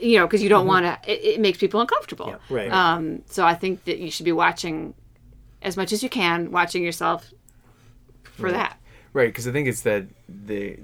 you 0.00 0.18
know, 0.18 0.26
because 0.26 0.42
you 0.42 0.48
don't 0.48 0.66
want 0.66 0.86
to. 0.86 1.10
It, 1.10 1.34
it 1.34 1.40
makes 1.40 1.58
people 1.58 1.80
uncomfortable. 1.80 2.26
Mm-hmm. 2.26 2.54
Right. 2.54 2.72
Um, 2.72 3.22
so 3.26 3.44
I 3.44 3.54
think 3.54 3.84
that 3.84 3.98
you 3.98 4.10
should 4.10 4.24
be 4.24 4.32
watching 4.32 4.94
as 5.60 5.76
much 5.76 5.92
as 5.92 6.02
you 6.02 6.08
can, 6.08 6.50
watching 6.52 6.82
yourself 6.82 7.32
for 8.22 8.52
that. 8.52 8.78
Right, 9.12 9.28
because 9.28 9.48
I 9.48 9.52
think 9.52 9.68
it's 9.68 9.82
that 9.82 10.06
the 10.28 10.78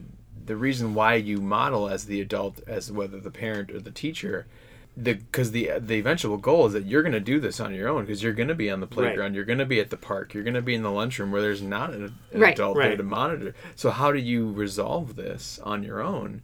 the 0.45 0.57
reason 0.57 0.95
why 0.95 1.15
you 1.15 1.39
model 1.39 1.89
as 1.89 2.07
the 2.07 2.21
adult, 2.21 2.61
as 2.67 2.91
whether 2.91 3.19
the 3.19 3.31
parent 3.31 3.71
or 3.71 3.81
the 3.81 3.91
teacher, 3.91 4.47
the 4.96 5.14
because 5.14 5.50
the 5.50 5.70
uh, 5.73 5.79
the 5.81 5.96
eventual 5.99 6.37
goal 6.37 6.67
is 6.67 6.73
that 6.73 6.85
you're 6.87 7.02
going 7.02 7.12
to 7.12 7.20
do 7.20 7.41
this 7.41 7.58
on 7.61 7.75
your 7.75 7.88
own 7.88 8.02
because 8.05 8.23
you're 8.23 8.32
going 8.32 8.49
to 8.49 8.55
be 8.55 8.70
on 8.70 8.81
the 8.81 8.87
playground, 8.87 9.35
you're 9.35 9.44
going 9.44 9.58
to 9.58 9.67
be 9.67 9.81
at 9.81 9.91
the 9.91 9.96
park, 9.96 10.35
you're 10.35 10.44
going 10.44 10.55
to 10.55 10.62
be 10.62 10.75
in 10.75 10.82
the 10.82 10.91
lunchroom 10.91 11.32
where 11.32 11.43
there's 11.43 11.62
not 11.62 11.93
an, 11.93 12.14
an 12.32 12.41
Right. 12.41 12.55
adult 12.55 12.76
there 12.76 12.96
to 12.96 13.02
monitor. 13.02 13.54
So 13.75 13.90
how 13.90 14.12
do 14.12 14.19
you 14.19 14.52
resolve 14.52 15.16
this 15.16 15.59
on 15.64 15.83
your 15.83 16.00
own? 16.00 16.42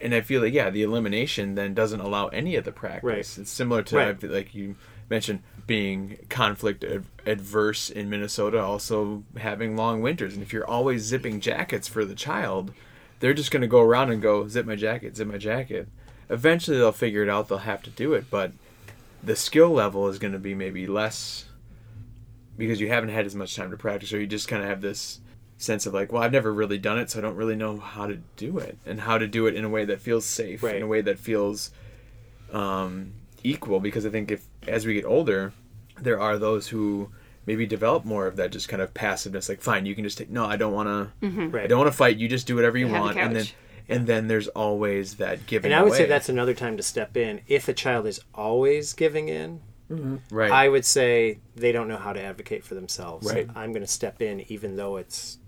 And 0.00 0.14
I 0.14 0.22
feel 0.22 0.40
like 0.40 0.54
yeah, 0.54 0.70
the 0.70 0.82
elimination 0.82 1.56
then 1.56 1.74
doesn't 1.74 2.00
allow 2.00 2.28
any 2.28 2.56
of 2.56 2.64
the 2.64 2.72
practice. 2.72 3.02
Right. 3.04 3.18
It's 3.18 3.50
similar 3.50 3.82
to 3.82 3.96
Right. 3.96 4.22
Like 4.22 4.54
you 4.54 4.76
mentioned 5.10 5.42
being 5.66 6.16
conflict 6.30 6.82
ad- 6.84 7.04
adverse 7.26 7.90
in 7.90 8.08
Minnesota, 8.08 8.62
also 8.62 9.24
having 9.36 9.76
long 9.76 10.00
winters. 10.00 10.32
And 10.34 10.42
if 10.42 10.52
you're 10.54 10.66
always 10.66 11.02
zipping 11.02 11.38
jackets 11.40 11.86
for 11.86 12.04
the 12.06 12.14
child, 12.14 12.72
they're 13.18 13.34
just 13.34 13.50
going 13.50 13.60
to 13.62 13.68
go 13.68 13.80
around 13.82 14.10
and 14.10 14.22
go 14.22 14.48
zip 14.48 14.64
my 14.64 14.74
jacket, 14.76 15.16
zip 15.16 15.28
my 15.28 15.36
jacket. 15.36 15.88
Eventually, 16.30 16.78
they'll 16.78 16.92
figure 16.92 17.22
it 17.22 17.28
out. 17.28 17.48
They'll 17.48 17.58
have 17.58 17.82
to 17.82 17.90
do 17.90 18.14
it, 18.14 18.30
but 18.30 18.52
the 19.22 19.36
skill 19.36 19.70
level 19.70 20.08
is 20.08 20.18
going 20.18 20.32
to 20.32 20.38
be 20.38 20.54
maybe 20.54 20.86
less 20.86 21.44
because 22.56 22.80
you 22.80 22.88
haven't 22.88 23.10
had 23.10 23.26
as 23.26 23.34
much 23.34 23.54
time 23.56 23.70
to 23.70 23.76
practice, 23.76 24.12
or 24.12 24.20
you 24.20 24.26
just 24.26 24.48
kind 24.48 24.62
of 24.62 24.68
have 24.68 24.80
this 24.80 25.20
sense 25.58 25.84
of 25.86 25.92
like, 25.92 26.10
well, 26.12 26.22
I've 26.22 26.32
never 26.32 26.52
really 26.52 26.78
done 26.78 26.98
it, 26.98 27.10
so 27.10 27.18
I 27.18 27.22
don't 27.22 27.36
really 27.36 27.56
know 27.56 27.78
how 27.78 28.06
to 28.06 28.16
do 28.36 28.58
it 28.58 28.78
and 28.86 29.00
how 29.00 29.18
to 29.18 29.26
do 29.26 29.46
it 29.46 29.54
in 29.54 29.64
a 29.64 29.68
way 29.68 29.84
that 29.86 30.00
feels 30.00 30.24
safe, 30.24 30.62
Right. 30.62 30.76
in 30.76 30.82
a 30.82 30.86
way 30.86 31.00
that 31.02 31.18
feels 31.18 31.70
um, 32.52 33.12
equal. 33.42 33.80
Because 33.80 34.06
I 34.06 34.10
think 34.10 34.30
if 34.30 34.44
as 34.66 34.86
we 34.86 34.94
get 34.94 35.04
older, 35.04 35.52
there 36.00 36.20
are 36.20 36.38
those 36.38 36.68
who 36.68 37.10
maybe 37.46 37.66
develop 37.66 38.04
more 38.04 38.26
of 38.26 38.36
that 38.36 38.52
just 38.52 38.68
kind 38.68 38.80
of 38.82 38.92
passiveness, 38.94 39.48
like, 39.48 39.60
fine, 39.60 39.86
you 39.86 39.94
can 39.94 40.04
just 40.04 40.18
take. 40.18 40.30
No, 40.30 40.44
I 40.44 40.56
don't 40.56 40.72
want 40.72 40.88
to. 41.20 41.26
I 41.26 41.46
Right. 41.46 41.68
don't 41.68 41.78
want 41.78 41.90
to 41.90 41.96
fight. 41.96 42.16
You 42.18 42.28
just 42.28 42.46
do 42.46 42.54
whatever 42.54 42.78
you 42.78 42.86
You 42.86 42.92
want, 42.92 43.18
and 43.18 43.34
then 43.34 43.44
couch. 43.44 43.54
And 43.90 44.06
then 44.06 44.28
there's 44.28 44.48
always 44.48 45.14
that 45.16 45.46
giving. 45.46 45.72
And 45.72 45.80
I 45.80 45.82
would 45.82 45.94
say 45.94 46.06
that's 46.06 46.28
another 46.28 46.54
time 46.54 46.76
to 46.76 46.82
step 46.82 47.16
in. 47.16 47.40
If 47.46 47.68
a 47.68 47.72
child 47.72 48.06
is 48.06 48.20
always 48.34 48.92
giving 48.92 49.28
in, 49.28 49.60
right. 50.30 50.50
I 50.50 50.68
would 50.68 50.84
say 50.84 51.38
they 51.56 51.72
don't 51.72 51.88
know 51.88 51.96
how 51.96 52.12
to 52.12 52.22
advocate 52.22 52.64
for 52.64 52.74
themselves. 52.74 53.26
Right. 53.26 53.48
I'm 53.54 53.72
going 53.72 53.82
to 53.82 53.88
step 53.88 54.22
in 54.22 54.44
even 54.50 54.76
though 54.76 54.96
it's 54.96 55.38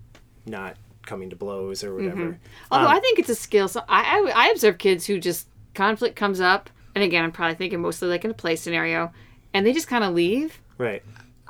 not 0.47 0.77
coming 1.07 1.31
to 1.31 1.37
blows 1.37 1.85
or 1.85 1.95
whatever. 1.95 2.39
Although 2.71 2.87
Um, 2.87 2.97
I 2.97 3.01
think 3.01 3.19
it's 3.19 3.29
a 3.29 3.35
skill. 3.35 3.69
So 3.69 3.83
I, 3.89 4.03
I 4.19 4.33
I 4.35 4.49
observe 4.51 4.79
kids 4.79 5.07
who 5.07 5.19
just 5.19 5.49
conflict 5.75 6.17
comes 6.17 6.41
up, 6.41 6.71
and 6.95 7.03
again, 7.03 7.25
I'm 7.25 7.33
probably 7.33 7.57
thinking 7.57 7.81
mostly 7.81 8.09
like 8.09 8.25
in 8.25 8.31
a 8.31 8.35
play 8.35 8.57
scenario, 8.57 9.13
and 9.55 9.67
they 9.67 9.73
just 9.73 9.89
kind 9.89 10.05
of 10.05 10.15
leave. 10.15 10.61
Right. 10.79 11.03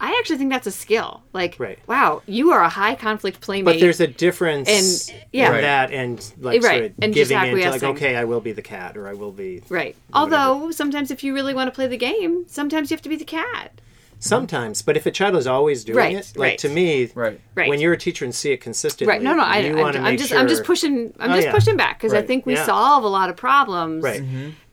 I 0.04 0.16
actually 0.18 0.38
think 0.38 0.50
that's 0.50 0.66
a 0.66 0.72
skill. 0.72 1.22
Like, 1.32 1.54
Right. 1.60 1.78
wow, 1.86 2.22
you 2.26 2.50
are 2.50 2.60
a 2.60 2.68
high 2.68 2.96
conflict 2.96 3.40
playmate. 3.40 3.64
But 3.76 3.80
there's 3.80 4.00
a 4.00 4.08
difference 4.08 4.68
And- 5.08 5.20
yeah. 5.32 5.46
in 5.46 5.52
Right. 5.52 5.60
that 5.60 5.90
and 5.92 6.32
like 6.40 6.60
Right. 6.62 6.70
sort 6.80 6.84
of 6.86 6.92
And 7.00 7.14
giving 7.14 7.38
in 7.38 7.56
to 7.58 7.70
like, 7.70 7.82
okay, 7.84 8.16
I 8.16 8.24
will 8.24 8.40
be 8.40 8.50
the 8.50 8.62
cat 8.62 8.96
or 8.96 9.06
I 9.08 9.12
will 9.14 9.30
be. 9.30 9.62
right. 9.68 9.94
Although 10.12 10.72
sometimes 10.72 11.12
if 11.12 11.22
you 11.22 11.32
really 11.32 11.54
want 11.54 11.68
to 11.68 11.74
play 11.74 11.86
the 11.86 11.96
game, 11.96 12.44
sometimes 12.48 12.90
you 12.90 12.96
have 12.96 13.02
to 13.02 13.08
be 13.08 13.14
the 13.16 13.24
cat. 13.24 13.80
Sometimes, 14.18 14.82
but 14.82 14.96
if 14.96 15.04
a 15.06 15.10
child 15.10 15.34
is 15.36 15.46
always 15.48 15.82
doing 15.84 15.98
Right, 15.98 16.16
it, 16.16 16.32
like 16.36 16.50
right. 16.50 16.58
to 16.58 16.68
me, 16.68 17.10
right. 17.14 17.40
Right. 17.56 17.68
when 17.68 17.80
you're 17.80 17.92
a 17.92 17.96
teacher 17.98 18.24
and 18.24 18.32
see 18.34 18.52
it 18.52 18.60
consistently, 18.60 19.12
Right. 19.12 19.22
No, 19.22 19.34
no. 19.34 19.42
I, 19.42 19.58
you 19.58 19.76
I, 19.76 19.80
want 19.80 19.94
to 19.94 19.98
I'm 20.00 20.04
make 20.04 20.18
just 20.18 20.30
sure. 20.30 20.38
I'm 20.38 20.46
just 20.48 20.64
pushing 20.64 21.12
I'm 21.18 21.30
Oh, 21.30 21.34
just 21.34 21.46
yeah. 21.46 21.52
pushing 21.52 21.76
back 21.76 21.98
because 21.98 22.12
I 22.12 22.22
think 22.22 22.44
we 22.46 22.54
Yeah. 22.54 22.64
solve 22.66 23.02
a 23.04 23.08
lot 23.08 23.30
of 23.30 23.36
problems. 23.36 24.02
Right. 24.04 24.22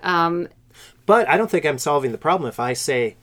Um, 0.03 0.47
But 1.05 1.27
I 1.27 1.37
don't 1.37 1.49
think 1.49 1.65
I'm 1.65 1.79
solving 1.79 2.11
the 2.11 2.19
problem 2.19 2.47
if 2.47 2.59
I 2.59 2.73
say, 2.73 3.15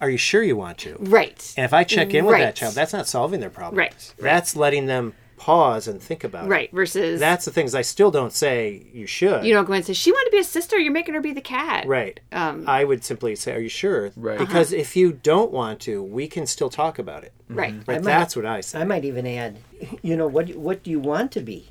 are 0.00 0.10
you 0.10 0.18
sure 0.18 0.42
you 0.42 0.56
want 0.56 0.78
to? 0.78 0.96
Right. 0.98 1.54
And 1.56 1.64
if 1.64 1.72
I 1.72 1.84
check 1.84 2.12
in 2.14 2.24
with 2.24 2.38
that 2.38 2.56
child, 2.56 2.74
that's 2.74 2.92
not 2.92 3.06
solving 3.06 3.40
their 3.40 3.50
problem. 3.50 3.78
Right. 3.78 4.14
That's 4.18 4.54
letting 4.56 4.86
them 4.86 5.14
pause 5.36 5.88
and 5.88 6.00
think 6.00 6.24
about 6.24 6.48
Right. 6.48 6.62
it. 6.62 6.64
Right. 6.64 6.72
Versus 6.72 7.20
That's 7.20 7.44
the 7.44 7.50
things 7.50 7.74
I 7.74 7.82
still 7.82 8.10
don't 8.10 8.32
say 8.32 8.86
you 8.94 9.06
should. 9.06 9.44
you 9.44 9.52
don't 9.52 9.66
go 9.66 9.72
and 9.74 9.84
say 9.84 9.92
she 9.92 10.10
wanted 10.12 10.26
to 10.26 10.30
be 10.30 10.38
a 10.38 10.44
sister. 10.44 10.78
You're 10.78 10.92
making 10.92 11.14
her 11.14 11.20
be 11.20 11.32
the 11.32 11.40
cat. 11.42 11.86
Right. 11.86 12.18
Um, 12.32 12.64
I 12.66 12.84
would 12.84 13.04
simply 13.04 13.34
say, 13.36 13.52
"Are 13.54 13.58
you 13.60 13.68
sure?" 13.68 14.10
Right. 14.16 14.38
Because 14.38 14.72
if 14.72 14.96
you 14.96 15.12
don't 15.12 15.50
want 15.50 15.80
to, 15.80 16.02
we 16.02 16.28
can 16.28 16.46
still 16.46 16.70
talk 16.70 16.98
about 16.98 17.24
it. 17.24 17.32
Right. 17.50 17.74
Right. 17.86 17.86
Might- 17.86 18.04
That's 18.04 18.36
what 18.36 18.46
I 18.46 18.60
say. 18.62 18.80
I 18.80 18.84
might 18.84 19.04
even 19.04 19.26
add, 19.26 19.58
you 20.02 20.16
know, 20.16 20.26
what 20.26 20.48
what 20.54 20.82
do 20.82 20.90
you 20.90 21.00
want 21.00 21.30
to 21.32 21.40
be? 21.40 21.68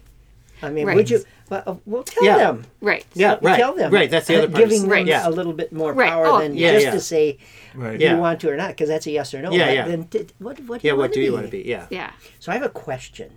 I 0.61 0.69
mean, 0.69 0.85
Right. 0.85 0.95
would 0.95 1.09
you? 1.09 1.23
Well, 1.49 1.63
uh, 1.67 1.75
well 1.85 2.03
tell 2.03 2.23
Yeah. 2.23 2.37
them. 2.37 2.65
Right. 2.81 3.05
yeah. 3.13 3.37
Right. 3.41 3.57
Tell 3.57 3.73
them. 3.75 3.91
Right. 3.91 4.09
That's 4.09 4.27
the 4.27 4.37
other 4.37 4.47
part. 4.47 4.63
Giving 4.63 4.81
them 4.81 4.89
Right. 4.91 5.05
Yeah. 5.05 5.27
a 5.27 5.29
little 5.29 5.53
bit 5.53 5.71
more 5.73 5.93
Right. 5.93 6.09
power 6.09 6.25
Oh, 6.27 6.39
than 6.39 6.55
yeah, 6.55 6.71
just 6.73 6.85
yeah. 6.85 6.91
to 6.91 6.99
say 6.99 7.37
Right. 7.75 7.99
Yeah. 7.99 8.13
you 8.15 8.19
want 8.19 8.39
to 8.41 8.49
or 8.49 8.55
not, 8.57 8.69
because 8.69 8.89
that's 8.89 9.05
a 9.07 9.11
yes 9.11 9.33
or 9.33 9.41
no. 9.41 9.51
Yeah, 9.51 9.71
yeah. 9.71 9.87
Then 9.87 10.05
t- 10.05 10.27
what 10.39 10.59
what 10.61 10.81
do 10.81 10.87
yeah. 10.87 10.93
you 10.93 10.97
What 10.97 11.03
want 11.03 11.13
do 11.13 11.19
to 11.19 11.25
you 11.25 11.31
be? 11.31 11.33
want 11.35 11.45
to 11.47 11.51
be? 11.51 11.63
Yeah. 11.65 11.85
Yeah. 11.89 12.11
So 12.39 12.51
I 12.51 12.55
have 12.55 12.63
a 12.63 12.69
question, 12.69 13.31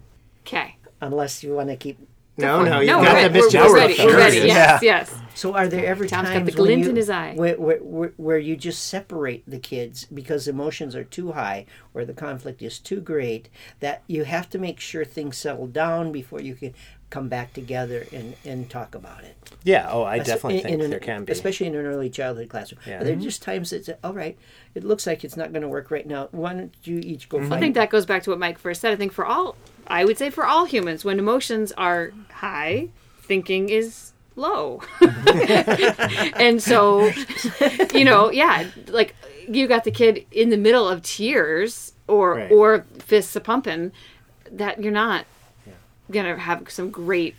Okay. 0.46 0.76
unless 1.00 1.42
you 1.42 1.54
want 1.54 1.68
to 1.70 1.76
keep. 1.76 1.98
No, 2.38 2.62
no. 2.62 2.80
You 2.80 2.88
No, 2.88 2.92
got 2.96 3.00
we're, 3.00 3.04
that 3.06 3.14
ready. 3.14 3.34
Miss 3.40 3.54
we're, 3.54 3.66
we're 3.68 3.74
ready. 3.74 3.96
We're 3.98 4.16
ready. 4.18 4.36
Yes. 4.36 4.46
Yeah. 4.46 4.98
Yes. 5.00 5.14
So 5.34 5.54
are 5.54 5.68
there 5.68 5.86
ever 5.86 6.06
Tom's 6.06 6.28
got 6.28 6.34
times 6.34 6.50
the 6.50 6.52
glint 6.56 6.82
you, 6.82 6.90
in 6.90 6.96
his 6.96 7.08
eye. 7.08 7.32
Where, 7.34 7.54
where, 7.58 7.78
where, 7.78 8.12
where 8.18 8.38
you 8.38 8.56
just 8.56 8.86
separate 8.88 9.42
the 9.46 9.58
kids 9.58 10.04
because 10.12 10.46
emotions 10.46 10.94
are 10.94 11.04
too 11.04 11.32
high 11.32 11.64
or 11.94 12.04
the 12.04 12.12
conflict 12.12 12.60
is 12.60 12.78
too 12.78 13.00
great 13.00 13.48
that 13.80 14.02
you 14.06 14.24
have 14.24 14.50
to 14.50 14.58
make 14.58 14.80
sure 14.80 15.02
things 15.02 15.38
settle 15.38 15.66
down 15.66 16.12
before 16.12 16.42
you 16.42 16.54
can 16.54 16.74
come 17.10 17.28
back 17.28 17.52
together 17.52 18.06
and, 18.12 18.34
and 18.44 18.68
talk 18.68 18.94
about 18.94 19.22
it. 19.24 19.36
Yeah. 19.62 19.88
Oh, 19.90 20.02
I 20.04 20.18
definitely 20.18 20.56
in- 20.56 20.62
think 20.62 20.74
in 20.74 20.80
an- 20.82 20.90
there 20.90 21.00
can 21.00 21.24
be. 21.24 21.32
especially 21.32 21.66
in 21.66 21.74
an 21.74 21.86
early 21.86 22.10
childhood 22.10 22.48
classroom. 22.48 22.80
Yeah. 22.86 23.00
Are 23.00 23.04
there 23.04 23.14
mm-hmm. 23.14 23.22
just 23.22 23.42
times 23.42 23.70
that 23.70 23.98
all 24.02 24.12
right, 24.12 24.36
it 24.74 24.84
looks 24.84 25.06
like 25.06 25.24
it's 25.24 25.36
not 25.36 25.52
going 25.52 25.62
to 25.62 25.68
work 25.68 25.90
right 25.90 26.06
now. 26.06 26.28
Why 26.32 26.52
don't 26.52 26.74
you 26.84 26.98
each 26.98 27.28
go 27.28 27.38
mm-hmm. 27.38 27.46
I 27.46 27.50
find 27.50 27.60
think 27.60 27.74
that 27.76 27.90
goes 27.90 28.06
back 28.06 28.22
to 28.24 28.30
what 28.30 28.38
Mike 28.38 28.58
first 28.58 28.80
said. 28.80 28.92
I 28.92 28.96
think 28.96 29.12
for 29.12 29.24
all, 29.24 29.56
I 29.86 30.04
would 30.04 30.18
say 30.18 30.30
for 30.30 30.46
all 30.46 30.64
humans, 30.64 31.04
when 31.04 31.18
emotions 31.18 31.72
are 31.72 32.12
high, 32.30 32.88
thinking 33.20 33.68
is 33.68 34.12
low. 34.34 34.82
and 36.36 36.62
so, 36.62 37.10
you 37.94 38.04
know, 38.04 38.30
yeah, 38.30 38.68
like 38.88 39.14
you 39.48 39.66
got 39.66 39.84
the 39.84 39.90
kid 39.90 40.26
in 40.30 40.50
the 40.50 40.56
middle 40.56 40.88
of 40.88 41.02
tears 41.02 41.92
or 42.08 42.34
Right. 42.34 42.52
or 42.52 42.86
fists 42.98 43.34
a 43.36 43.40
pumping, 43.40 43.92
that 44.50 44.82
you're 44.82 44.92
not 44.92 45.24
gonna 46.10 46.36
have 46.38 46.70
some 46.70 46.90
great 46.90 47.34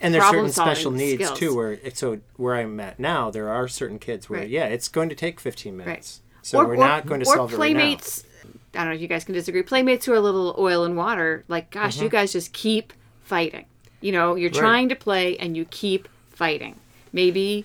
and 0.00 0.12
there's 0.12 0.24
certain 0.24 0.50
special 0.50 0.90
needs 0.90 1.24
skills. 1.24 1.38
too. 1.38 1.54
Where 1.54 1.78
so 1.94 2.18
where 2.36 2.54
I'm 2.56 2.78
at 2.80 2.98
now, 2.98 3.30
there 3.30 3.48
are 3.48 3.68
certain 3.68 3.98
kids 3.98 4.28
where 4.28 4.40
Right. 4.40 4.48
yeah, 4.50 4.66
it's 4.66 4.88
going 4.88 5.08
to 5.08 5.14
take 5.14 5.38
15 5.40 5.78
Right. 5.78 5.86
minutes. 5.86 6.20
So 6.42 6.64
we're 6.66 6.76
not 6.76 7.06
going 7.06 7.20
to 7.20 7.26
or 7.28 7.36
solve 7.36 7.54
it 7.54 7.56
right 7.58 7.72
now. 7.72 7.78
playmates. 7.78 8.24
I 8.74 8.78
don't 8.78 8.88
know 8.88 8.94
if 8.96 9.00
you 9.00 9.06
guys 9.08 9.24
can 9.24 9.34
disagree. 9.34 9.62
Playmates 9.62 10.04
who 10.04 10.12
are 10.12 10.16
a 10.16 10.20
little 10.20 10.54
oil 10.58 10.84
and 10.84 10.96
water, 10.96 11.44
like, 11.48 11.70
gosh, 11.70 11.94
Mm-hmm. 11.94 12.04
you 12.04 12.10
guys 12.10 12.32
just 12.32 12.52
keep 12.52 12.92
fighting. 13.22 13.64
You 14.00 14.12
know, 14.12 14.34
you're 14.34 14.50
trying 14.50 14.88
to 14.90 14.94
play 14.96 15.38
and 15.38 15.56
you 15.56 15.64
keep 15.66 16.08
fighting. 16.32 16.74
Maybe 17.12 17.64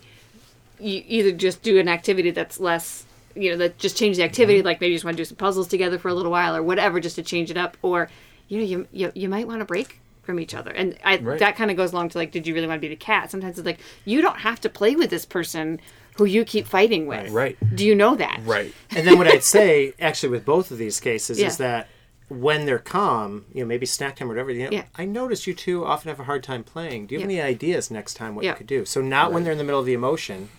you 0.79 1.03
either 1.07 1.31
just 1.31 1.61
do 1.63 1.79
an 1.79 1.89
activity 1.89 2.29
that's 2.31 2.59
less, 2.59 3.05
you 3.35 3.51
know, 3.51 3.57
that 3.57 3.79
just 3.79 3.97
change 3.97 4.15
the 4.17 4.21
Mm-hmm. 4.21 4.29
activity. 4.29 4.61
Like 4.61 4.79
maybe 4.79 4.91
you 4.91 4.95
just 4.97 5.03
want 5.03 5.17
to 5.17 5.21
do 5.21 5.25
some 5.25 5.35
puzzles 5.35 5.67
together 5.67 5.97
for 5.97 6.07
a 6.09 6.13
little 6.13 6.31
while 6.31 6.55
or 6.55 6.63
whatever, 6.63 6.99
just 6.99 7.15
to 7.15 7.23
change 7.23 7.49
it 7.51 7.57
up. 7.57 7.75
Or, 7.81 8.09
you 8.47 8.59
know, 8.59 8.63
you 8.63 8.87
you, 8.93 9.11
you 9.15 9.27
might 9.27 9.47
want 9.47 9.59
to 9.59 9.65
break 9.65 9.99
from 10.21 10.39
each 10.39 10.53
other. 10.53 10.71
And 10.71 10.97
I, 11.03 11.17
Right. 11.17 11.39
that 11.39 11.55
kind 11.55 11.71
of 11.71 11.77
goes 11.77 11.91
along 11.93 12.09
to 12.09 12.17
like, 12.17 12.31
did 12.31 12.45
you 12.45 12.53
really 12.53 12.67
want 12.67 12.77
to 12.79 12.87
be 12.87 12.93
the 12.93 12.95
cat? 12.95 13.31
Sometimes 13.31 13.57
it's 13.57 13.65
like 13.65 13.79
you 14.05 14.21
don't 14.21 14.39
have 14.39 14.59
to 14.61 14.69
play 14.69 14.95
with 14.95 15.09
this 15.09 15.25
person 15.25 15.79
who 16.17 16.25
you 16.25 16.43
keep 16.43 16.67
fighting 16.67 17.07
with. 17.07 17.31
Right. 17.31 17.57
Do 17.75 17.85
you 17.85 17.95
know 17.95 18.15
that? 18.15 18.41
Right. 18.43 18.73
And 18.95 19.07
then 19.07 19.17
what 19.17 19.27
I'd 19.27 19.43
say, 19.43 19.93
actually, 19.99 20.29
with 20.29 20.45
both 20.45 20.69
of 20.71 20.77
these 20.77 20.99
cases, 20.99 21.39
Yeah. 21.39 21.47
is 21.47 21.57
that 21.57 21.87
when 22.27 22.65
they're 22.65 22.77
calm, 22.77 23.45
you 23.53 23.61
know, 23.63 23.67
maybe 23.67 23.85
snack 23.87 24.17
time 24.17 24.27
or 24.27 24.31
whatever, 24.31 24.51
you 24.51 24.65
know, 24.65 24.69
Yeah. 24.71 24.83
I 24.95 25.05
notice 25.05 25.47
you 25.47 25.53
two 25.55 25.83
often 25.85 26.09
have 26.09 26.19
a 26.19 26.25
hard 26.25 26.43
time 26.43 26.63
playing. 26.63 27.07
Do 27.07 27.15
you 27.15 27.21
have 27.21 27.31
Yeah. 27.31 27.39
any 27.39 27.49
ideas 27.53 27.89
next 27.89 28.13
time 28.15 28.35
what 28.35 28.45
Yeah. 28.45 28.51
you 28.51 28.57
could 28.57 28.67
do? 28.67 28.85
So 28.85 29.01
not 29.01 29.31
when 29.33 29.43
they're 29.43 29.53
in 29.53 29.57
the 29.57 29.63
middle 29.63 29.79
of 29.79 29.85
the 29.87 29.93
emotion, 29.93 30.49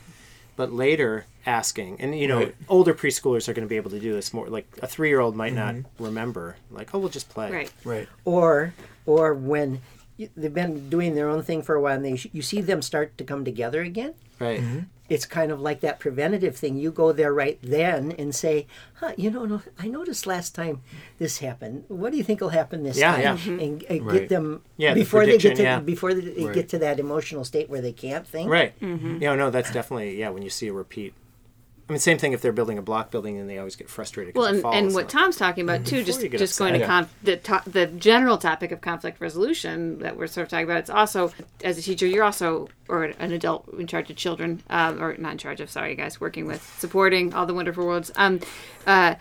but 0.57 0.73
later 0.73 1.26
asking. 1.47 1.97
And 2.00 2.19
you 2.19 2.26
know, 2.26 2.38
Right. 2.38 2.55
older 2.69 2.93
preschoolers 2.93 3.49
are 3.49 3.52
going 3.52 3.67
to 3.67 3.69
be 3.71 3.76
able 3.76 3.90
to 3.90 4.00
do 4.00 4.12
this 4.14 4.33
more. 4.35 4.49
Like 4.49 4.67
a 4.83 4.87
three-year-old 4.87 5.37
might 5.37 5.52
not 5.55 5.75
mm-hmm. 5.75 6.05
remember. 6.05 6.57
Like, 6.71 6.95
oh, 6.95 6.99
we'll 6.99 7.09
just 7.09 7.29
play. 7.29 7.50
Right. 7.50 7.73
Right. 7.85 8.09
or 8.25 8.75
or 9.11 9.35
when 9.35 9.81
you- 10.17 10.29
they've 10.37 10.55
been 10.55 10.88
doing 10.88 11.14
their 11.14 11.29
own 11.29 11.43
thing 11.43 11.62
for 11.62 11.75
a 11.75 11.81
while 11.81 11.97
and 11.97 12.05
they 12.05 12.17
you 12.33 12.43
see 12.43 12.61
them 12.61 12.81
start 12.83 13.17
to 13.19 13.25
come 13.25 13.45
together 13.45 13.81
again 13.83 14.14
Right. 14.38 14.62
it's 15.09 15.26
kind 15.26 15.50
of 15.52 15.61
like 15.61 15.81
that 15.81 15.99
preventative 15.99 16.57
thing 16.57 16.76
you 16.79 16.90
go 16.90 17.12
there 17.12 17.33
right 17.33 17.59
then 17.62 18.12
and 18.12 18.35
say 18.35 18.67
huh 19.00 19.12
you 19.17 19.31
know 19.31 19.45
no, 19.45 19.62
i 19.79 19.87
noticed 19.88 20.26
last 20.26 20.55
time 20.55 20.81
this 21.19 21.38
happened 21.38 21.85
what 21.88 22.11
do 22.12 22.17
you 22.19 22.25
think 22.25 22.40
will 22.40 22.50
happen 22.62 22.83
this 22.83 22.97
Yeah, 22.99 23.12
time 23.12 23.21
yeah. 23.23 23.37
Mm-hmm. 23.37 23.61
and, 23.64 23.83
and 23.90 24.07
Right. 24.07 24.14
get 24.21 24.29
them 24.29 24.62
Yeah, 24.76 24.95
the 24.95 25.00
before 25.00 25.26
they 25.26 25.37
get 25.38 25.57
to 25.57 25.62
yeah. 25.62 25.81
before 25.81 26.12
they 26.14 26.21
they 26.38 26.45
Right. 26.47 26.55
get 26.55 26.69
to 26.71 26.79
that 26.79 26.99
emotional 27.00 27.45
state 27.45 27.69
where 27.71 27.83
they 27.83 27.93
can't 27.93 28.26
think 28.26 28.50
Right. 28.50 28.73
Mm-hmm. 28.81 29.19
Yeah, 29.23 29.35
no, 29.35 29.50
that's 29.50 29.73
definitely 29.73 30.19
yeah. 30.19 30.31
When 30.31 30.43
you 30.43 30.50
see 30.50 30.69
a 30.69 30.73
repeat, 30.73 31.12
I 31.90 31.92
mean, 31.92 31.99
same 31.99 32.18
thing 32.18 32.32
if 32.32 32.40
they're 32.40 32.52
building 32.52 32.78
a 32.78 32.82
block 32.82 33.11
building 33.11 33.37
and 33.37 33.50
they 33.50 33.59
always 33.59 33.75
get 33.75 33.90
frustrated. 33.90 34.37
Well, 34.37 34.47
it 34.47 34.50
and, 34.52 34.62
falls, 34.62 34.76
and 34.76 34.94
what 34.94 35.09
Tom's 35.09 35.37
talking 35.37 35.64
about 35.64 35.85
too, 35.85 36.04
just 36.04 36.23
you 36.23 36.28
get 36.28 36.38
just 36.38 36.56
going 36.56 36.76
upset. 36.76 36.87
to 36.87 36.87
conf- 36.87 37.14
the 37.25 37.37
to- 37.38 37.62
the 37.68 37.87
general 37.88 38.38
topic 38.38 38.70
of 38.70 38.80
conflict 38.80 39.20
resolution 39.20 39.99
that 39.99 40.16
we're 40.16 40.28
sort 40.28 40.44
of 40.44 40.50
talking 40.50 40.66
about. 40.66 40.76
It's 40.78 40.90
also 40.90 41.32
as 41.64 41.78
a 41.78 41.82
teacher, 41.82 42.06
you're 42.06 42.23
also 42.23 42.68
or 42.88 43.06
an 43.06 43.32
adult 43.32 43.66
in 43.76 43.88
charge 43.88 44.09
of 44.09 44.14
children, 44.14 44.62
um, 44.70 45.02
or 45.02 45.16
not 45.16 45.32
in 45.32 45.38
charge 45.38 45.61
of. 45.61 45.68
Sorry, 45.68 45.97
guys, 45.97 46.20
working 46.20 46.47
with 46.47 46.62
supporting 46.78 47.35
all 47.35 47.44
the 47.44 47.54
wonderful 47.54 47.85
worlds. 47.85 48.12
Um, 48.14 48.38
uh, 48.87 49.16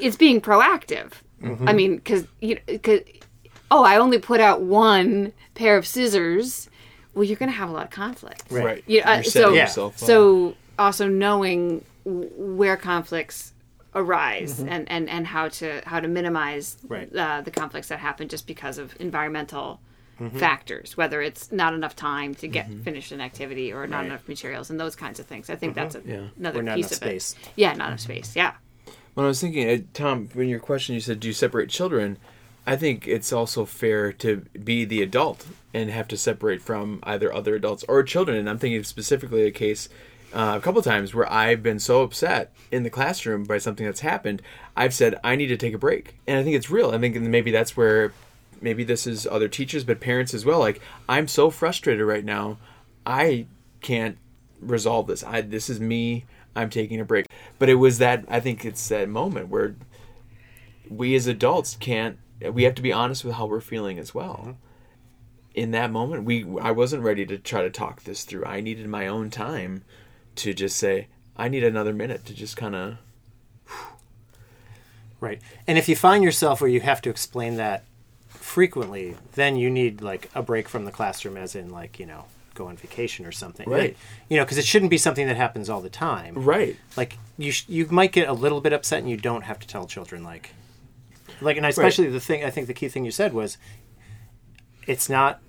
it's 0.00 0.16
being 0.16 0.40
proactive. 0.40 1.10
Mm-hmm. 1.42 1.68
I 1.68 1.72
mean, 1.72 1.96
because 1.96 2.24
you 2.40 2.56
because 2.66 3.00
oh, 3.72 3.82
I 3.82 3.96
only 3.96 4.18
put 4.18 4.40
out 4.40 4.60
one 4.62 5.32
pair 5.56 5.76
of 5.76 5.88
scissors. 5.88 6.70
Well, 7.14 7.24
you're 7.24 7.36
going 7.36 7.50
to 7.50 7.56
have 7.56 7.68
a 7.68 7.72
lot 7.72 7.84
of 7.84 7.90
conflict. 7.90 8.44
Right. 8.48 8.64
Right. 8.64 8.84
Yeah, 8.86 9.10
uh, 9.10 9.14
You're 9.14 9.24
so 9.24 9.30
setting 9.30 9.54
Yeah. 9.56 9.84
up. 9.86 9.98
so 9.98 10.54
also 10.78 11.08
knowing 11.08 11.84
where 12.04 12.76
conflicts 12.76 13.52
arise 13.94 14.58
Mm-hmm. 14.58 14.68
and, 14.68 14.90
and, 14.90 15.08
and 15.08 15.26
how 15.28 15.48
to 15.48 15.80
how 15.86 16.00
to 16.00 16.08
minimize 16.08 16.76
Right. 16.88 17.14
uh, 17.14 17.42
the 17.42 17.50
conflicts 17.52 17.88
that 17.88 18.00
happen 18.00 18.28
just 18.28 18.46
because 18.46 18.78
of 18.78 18.94
environmental 19.00 19.80
Mm-hmm. 20.20 20.38
factors, 20.38 20.96
whether 20.96 21.20
it's 21.22 21.50
not 21.50 21.74
enough 21.74 21.96
time 21.96 22.36
to 22.36 22.46
get 22.46 22.70
finished 22.84 23.10
an 23.10 23.20
activity 23.20 23.72
or 23.72 23.84
not 23.88 23.98
Right. 23.98 24.06
enough 24.06 24.28
materials 24.28 24.70
and 24.70 24.78
those 24.78 24.94
kinds 24.94 25.18
of 25.18 25.26
things. 25.26 25.50
I 25.50 25.56
think 25.56 25.74
that's 25.74 25.96
a, 25.96 26.02
Yeah. 26.06 26.26
another 26.38 26.62
piece 26.62 26.92
of 26.92 26.98
space. 26.98 27.34
it. 27.42 27.48
Yeah, 27.56 27.72
not 27.74 27.88
enough 27.88 27.98
space. 28.00 28.36
Yeah. 28.36 28.52
When 29.14 29.24
I 29.24 29.28
was 29.28 29.40
thinking, 29.40 29.68
uh, 29.68 29.78
Tom, 29.92 30.28
when 30.34 30.48
your 30.48 30.60
question 30.60 30.94
you 30.94 31.00
said, 31.00 31.18
"Do 31.18 31.26
you 31.26 31.34
separate 31.34 31.68
children?" 31.68 32.18
I 32.64 32.76
think 32.76 33.08
it's 33.08 33.32
also 33.32 33.64
fair 33.64 34.12
to 34.12 34.42
be 34.62 34.84
the 34.84 35.02
adult 35.02 35.46
and 35.74 35.90
have 35.90 36.06
to 36.08 36.16
separate 36.16 36.62
from 36.62 37.00
either 37.02 37.34
other 37.34 37.56
adults 37.56 37.84
or 37.88 38.02
children. 38.04 38.36
And 38.38 38.48
I'm 38.48 38.58
thinking 38.58 38.84
specifically 38.84 39.42
a 39.46 39.50
case 39.50 39.88
uh, 40.34 40.54
a 40.56 40.60
couple 40.60 40.82
times 40.82 41.14
where 41.14 41.30
I've 41.32 41.62
been 41.62 41.78
so 41.78 42.02
upset 42.02 42.52
in 42.72 42.82
the 42.82 42.90
classroom 42.90 43.44
by 43.44 43.58
something 43.58 43.86
that's 43.86 44.00
happened. 44.00 44.42
I've 44.76 44.92
said 44.92 45.18
I 45.22 45.36
need 45.36 45.46
to 45.46 45.56
take 45.56 45.74
a 45.74 45.78
break, 45.78 46.16
and 46.26 46.38
I 46.38 46.42
think 46.42 46.56
it's 46.56 46.70
real. 46.70 46.90
I 46.90 46.98
think 46.98 47.16
maybe 47.16 47.50
that's 47.50 47.76
where 47.76 48.12
maybe 48.60 48.82
this 48.82 49.06
is 49.06 49.26
other 49.26 49.48
teachers, 49.48 49.84
but 49.84 50.00
parents 50.00 50.34
as 50.34 50.44
well. 50.44 50.58
Like 50.58 50.80
I'm 51.08 51.28
so 51.28 51.50
frustrated 51.50 52.04
right 52.04 52.24
now, 52.24 52.58
I 53.06 53.46
can't 53.80 54.18
resolve 54.60 55.06
this. 55.06 55.22
I 55.22 55.40
this 55.40 55.70
is 55.70 55.78
me. 55.78 56.24
I'm 56.56 56.70
taking 56.70 57.00
a 57.00 57.04
break. 57.04 57.26
But 57.58 57.68
it 57.68 57.74
was 57.74 57.98
that 57.98 58.24
I 58.28 58.40
think 58.40 58.64
it's 58.64 58.88
that 58.88 59.08
moment 59.08 59.48
where 59.48 59.76
we 60.88 61.14
as 61.14 61.26
adults 61.26 61.76
can't 61.76 62.18
we 62.52 62.64
have 62.64 62.74
to 62.74 62.82
be 62.82 62.92
honest 62.92 63.24
with 63.24 63.34
how 63.34 63.46
we're 63.46 63.60
feeling 63.60 63.98
as 63.98 64.14
well. 64.14 64.56
In 65.54 65.70
that 65.70 65.92
moment, 65.92 66.24
we 66.24 66.44
I 66.60 66.72
wasn't 66.72 67.04
ready 67.04 67.24
to 67.26 67.38
try 67.38 67.62
to 67.62 67.70
talk 67.70 68.02
this 68.02 68.24
through. 68.24 68.44
I 68.44 68.60
needed 68.60 68.88
my 68.88 69.06
own 69.06 69.30
time 69.30 69.84
to 70.36 70.52
just 70.54 70.76
say 70.76 71.08
I 71.36 71.48
need 71.48 71.64
another 71.64 71.92
minute 71.92 72.24
to 72.26 72.34
just 72.34 72.56
kind 72.56 72.74
of 72.74 72.96
Right. 75.20 75.40
And 75.66 75.78
if 75.78 75.88
you 75.88 75.96
find 75.96 76.22
yourself 76.22 76.60
where 76.60 76.68
you 76.68 76.80
have 76.80 77.00
to 77.02 77.10
explain 77.10 77.56
that 77.56 77.84
frequently, 78.28 79.16
then 79.34 79.56
you 79.56 79.70
need 79.70 80.02
like 80.02 80.28
a 80.34 80.42
break 80.42 80.68
from 80.68 80.84
the 80.84 80.90
classroom, 80.90 81.36
as 81.38 81.54
in 81.54 81.70
like 81.70 81.98
you 81.98 82.04
know 82.06 82.26
go 82.54 82.66
on 82.66 82.76
vacation 82.76 83.24
or 83.26 83.32
something. 83.32 83.68
Right. 83.68 83.96
You 84.28 84.36
know, 84.36 84.44
because 84.44 84.58
it 84.58 84.66
shouldn't 84.66 84.90
be 84.90 84.98
something 84.98 85.26
that 85.26 85.36
happens 85.36 85.70
all 85.70 85.80
the 85.80 85.88
time. 85.90 86.34
right. 86.36 86.76
Like 86.96 87.18
you, 87.38 87.50
sh- 87.52 87.64
you 87.68 87.86
might 87.86 88.12
get 88.12 88.28
a 88.28 88.32
little 88.32 88.60
bit 88.60 88.72
upset, 88.72 88.98
and 89.00 89.10
you 89.10 89.16
don't 89.16 89.42
have 89.42 89.58
to 89.60 89.66
tell 89.66 89.86
children 89.86 90.22
like, 90.22 90.50
like, 91.40 91.56
and 91.56 91.64
especially 91.66 92.08
the 92.08 92.20
thing. 92.20 92.44
I 92.44 92.50
think 92.50 92.66
the 92.66 92.74
key 92.74 92.88
thing 92.88 93.04
you 93.04 93.10
said 93.10 93.32
was, 93.32 93.56
it's 94.86 95.08
not. 95.08 95.40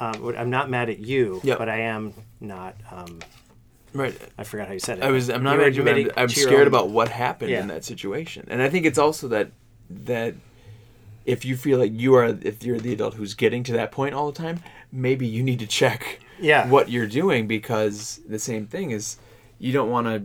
Um, 0.00 0.20
what- 0.22 0.36
I'm 0.36 0.50
not 0.50 0.68
mad 0.68 0.90
at 0.90 0.98
you, 0.98 1.40
Yep. 1.44 1.58
but 1.58 1.68
I 1.68 1.78
am 1.80 2.12
not. 2.40 2.76
Um, 2.90 3.20
Right. 3.94 4.18
I 4.38 4.44
forgot 4.44 4.68
how 4.68 4.72
you 4.72 4.78
said 4.78 4.98
it. 4.98 5.04
I 5.04 5.10
was. 5.10 5.28
I'm 5.28 5.42
not 5.42 5.58
ready. 5.58 5.78
I'm, 5.80 6.10
I'm 6.16 6.28
scared 6.28 6.62
own- 6.62 6.66
about 6.66 6.90
what 6.90 7.08
happened 7.08 7.50
Yeah. 7.50 7.60
in 7.60 7.68
that 7.68 7.84
situation, 7.84 8.46
and 8.48 8.62
I 8.62 8.68
think 8.70 8.86
it's 8.86 8.98
also 8.98 9.28
that 9.28 9.50
that 9.90 10.34
if 11.26 11.44
you 11.44 11.56
feel 11.56 11.78
like 11.78 11.92
you 11.92 12.14
are, 12.14 12.36
if 12.42 12.64
you're 12.64 12.80
the 12.80 12.92
adult 12.92 13.14
who's 13.14 13.34
getting 13.34 13.62
to 13.64 13.72
that 13.74 13.92
point 13.92 14.14
all 14.14 14.30
the 14.32 14.36
time, 14.36 14.60
maybe 14.90 15.26
you 15.26 15.42
need 15.42 15.58
to 15.60 15.66
check 15.66 16.18
Yeah. 16.40 16.68
what 16.68 16.90
you're 16.90 17.06
doing 17.06 17.46
because 17.46 18.20
the 18.28 18.38
same 18.38 18.66
thing 18.66 18.90
is 18.90 19.18
you 19.58 19.72
don't 19.72 19.90
want 19.90 20.06
to 20.08 20.24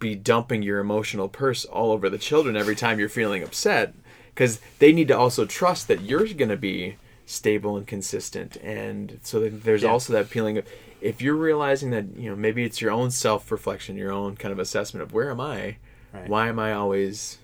be 0.00 0.16
dumping 0.16 0.62
your 0.62 0.80
emotional 0.80 1.28
purse 1.28 1.64
all 1.64 1.92
over 1.92 2.10
the 2.10 2.18
children 2.18 2.56
every 2.56 2.74
time 2.74 2.98
you're 2.98 3.08
feeling 3.08 3.44
upset 3.44 3.94
because 4.34 4.58
they 4.80 4.92
need 4.92 5.06
to 5.06 5.16
also 5.16 5.44
trust 5.44 5.86
that 5.86 6.00
you're 6.00 6.26
going 6.26 6.48
to 6.48 6.56
be 6.56 6.96
stable 7.24 7.76
and 7.76 7.86
consistent 7.86 8.56
and 8.56 9.20
so 9.22 9.48
there's 9.48 9.84
Yeah. 9.84 9.90
also 9.90 10.12
that 10.14 10.26
feeling 10.26 10.58
of 10.58 10.66
if 11.02 11.20
you're 11.20 11.34
realizing 11.36 11.90
that 11.90 12.16
you 12.16 12.30
know 12.30 12.36
maybe 12.36 12.64
it's 12.64 12.80
your 12.80 12.90
own 12.90 13.10
self-reflection 13.10 13.96
your 13.96 14.12
own 14.12 14.36
kind 14.36 14.52
of 14.52 14.58
assessment 14.58 15.02
of 15.02 15.12
where 15.12 15.30
am 15.30 15.40
i 15.40 15.76
Right. 16.14 16.28
why 16.28 16.48
am 16.48 16.58
i 16.58 16.72
always 16.72 17.38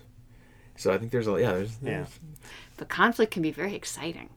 so 0.75 0.93
i 0.93 0.97
think 0.97 1.11
there's 1.11 1.27
a 1.27 1.31
yeah 1.39 1.51
there's, 1.53 1.77
Yeah. 1.83 1.89
there's 1.91 2.19
But 2.77 2.87
conflict 2.89 3.31
can 3.31 3.41
be 3.41 3.51
very 3.51 3.75
exciting 3.75 4.29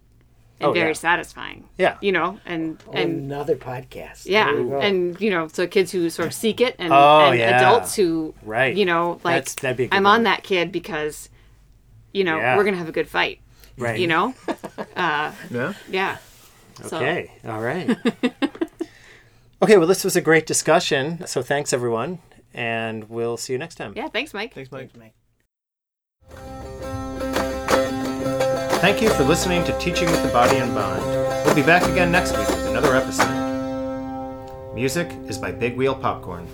and 0.61 0.71
Oh, 0.71 0.73
very 0.73 0.91
yeah. 0.91 0.93
satisfying. 0.95 1.64
Yeah. 1.76 1.97
You 2.00 2.12
know, 2.12 2.38
and 2.47 2.81
oh, 2.87 2.93
and 2.93 3.25
Another 3.33 3.57
podcast. 3.57 4.26
yeah, 4.26 4.49
you 4.52 4.76
and 4.76 5.21
you 5.21 5.29
know, 5.31 5.49
so 5.49 5.67
kids 5.67 5.91
who 5.91 6.09
sort 6.09 6.29
of 6.29 6.35
seek 6.35 6.61
it, 6.61 6.76
and, 6.79 6.93
Oh, 6.93 7.31
and 7.31 7.38
yeah. 7.38 7.59
adults 7.59 7.97
who, 7.97 8.33
Right. 8.45 8.76
You 8.76 8.85
know, 8.85 9.21
like 9.25 9.35
That's- 9.47 9.55
that'd 9.57 9.76
be 9.76 9.88
I'm 9.91 10.05
one. 10.05 10.14
on 10.19 10.23
that 10.25 10.45
kid 10.45 10.71
because, 10.71 11.29
you 12.12 12.23
know, 12.23 12.37
Yeah. 12.38 12.57
we're 12.57 12.62
gonna 12.64 12.76
have 12.76 12.88
a 12.88 12.93
good 12.93 13.09
fight. 13.09 13.41
Right. 13.76 13.99
You 13.99 14.07
know, 14.07 14.35
uh, 14.97 15.33
yeah 15.50 15.73
yeah. 15.91 16.19
So- 16.85 16.97
Okay. 16.99 17.33
All 17.45 17.61
right. 17.61 17.97
okay. 19.62 19.76
Well, 19.76 19.87
this 19.87 20.04
was 20.04 20.16
a 20.16 20.21
great 20.21 20.47
discussion. 20.47 21.26
So 21.26 21.42
thanks, 21.42 21.73
everyone. 21.73 22.19
And 22.54 23.09
we'll 23.09 23.37
see 23.37 23.52
you 23.54 23.59
next 23.59 23.76
time. 23.76 23.95
yeah. 23.97 24.09
Thanks, 24.09 24.35
Mike. 24.35 24.52
thanks 24.54 24.71
mike 24.71 24.90
Thanks, 24.92 24.97
Mike. 24.97 25.14
Thank 28.83 29.00
you 29.00 29.11
for 29.11 29.23
listening 29.23 29.64
to 29.64 29.78
Teaching 29.78 30.11
with 30.11 30.23
the 30.25 30.28
Body 30.31 30.57
in 30.57 30.75
Mind. 30.75 31.04
We'll 31.47 31.54
be 31.54 31.62
back 31.62 31.85
again 31.88 32.11
next 32.11 32.37
week 32.37 32.49
with 32.49 32.66
another 32.66 32.97
episode. 32.97 34.75
Music 34.75 35.09
is 35.28 35.38
by 35.38 35.52
Big 35.52 35.76
Wheel 35.76 35.95
Popcorn. 35.95 36.49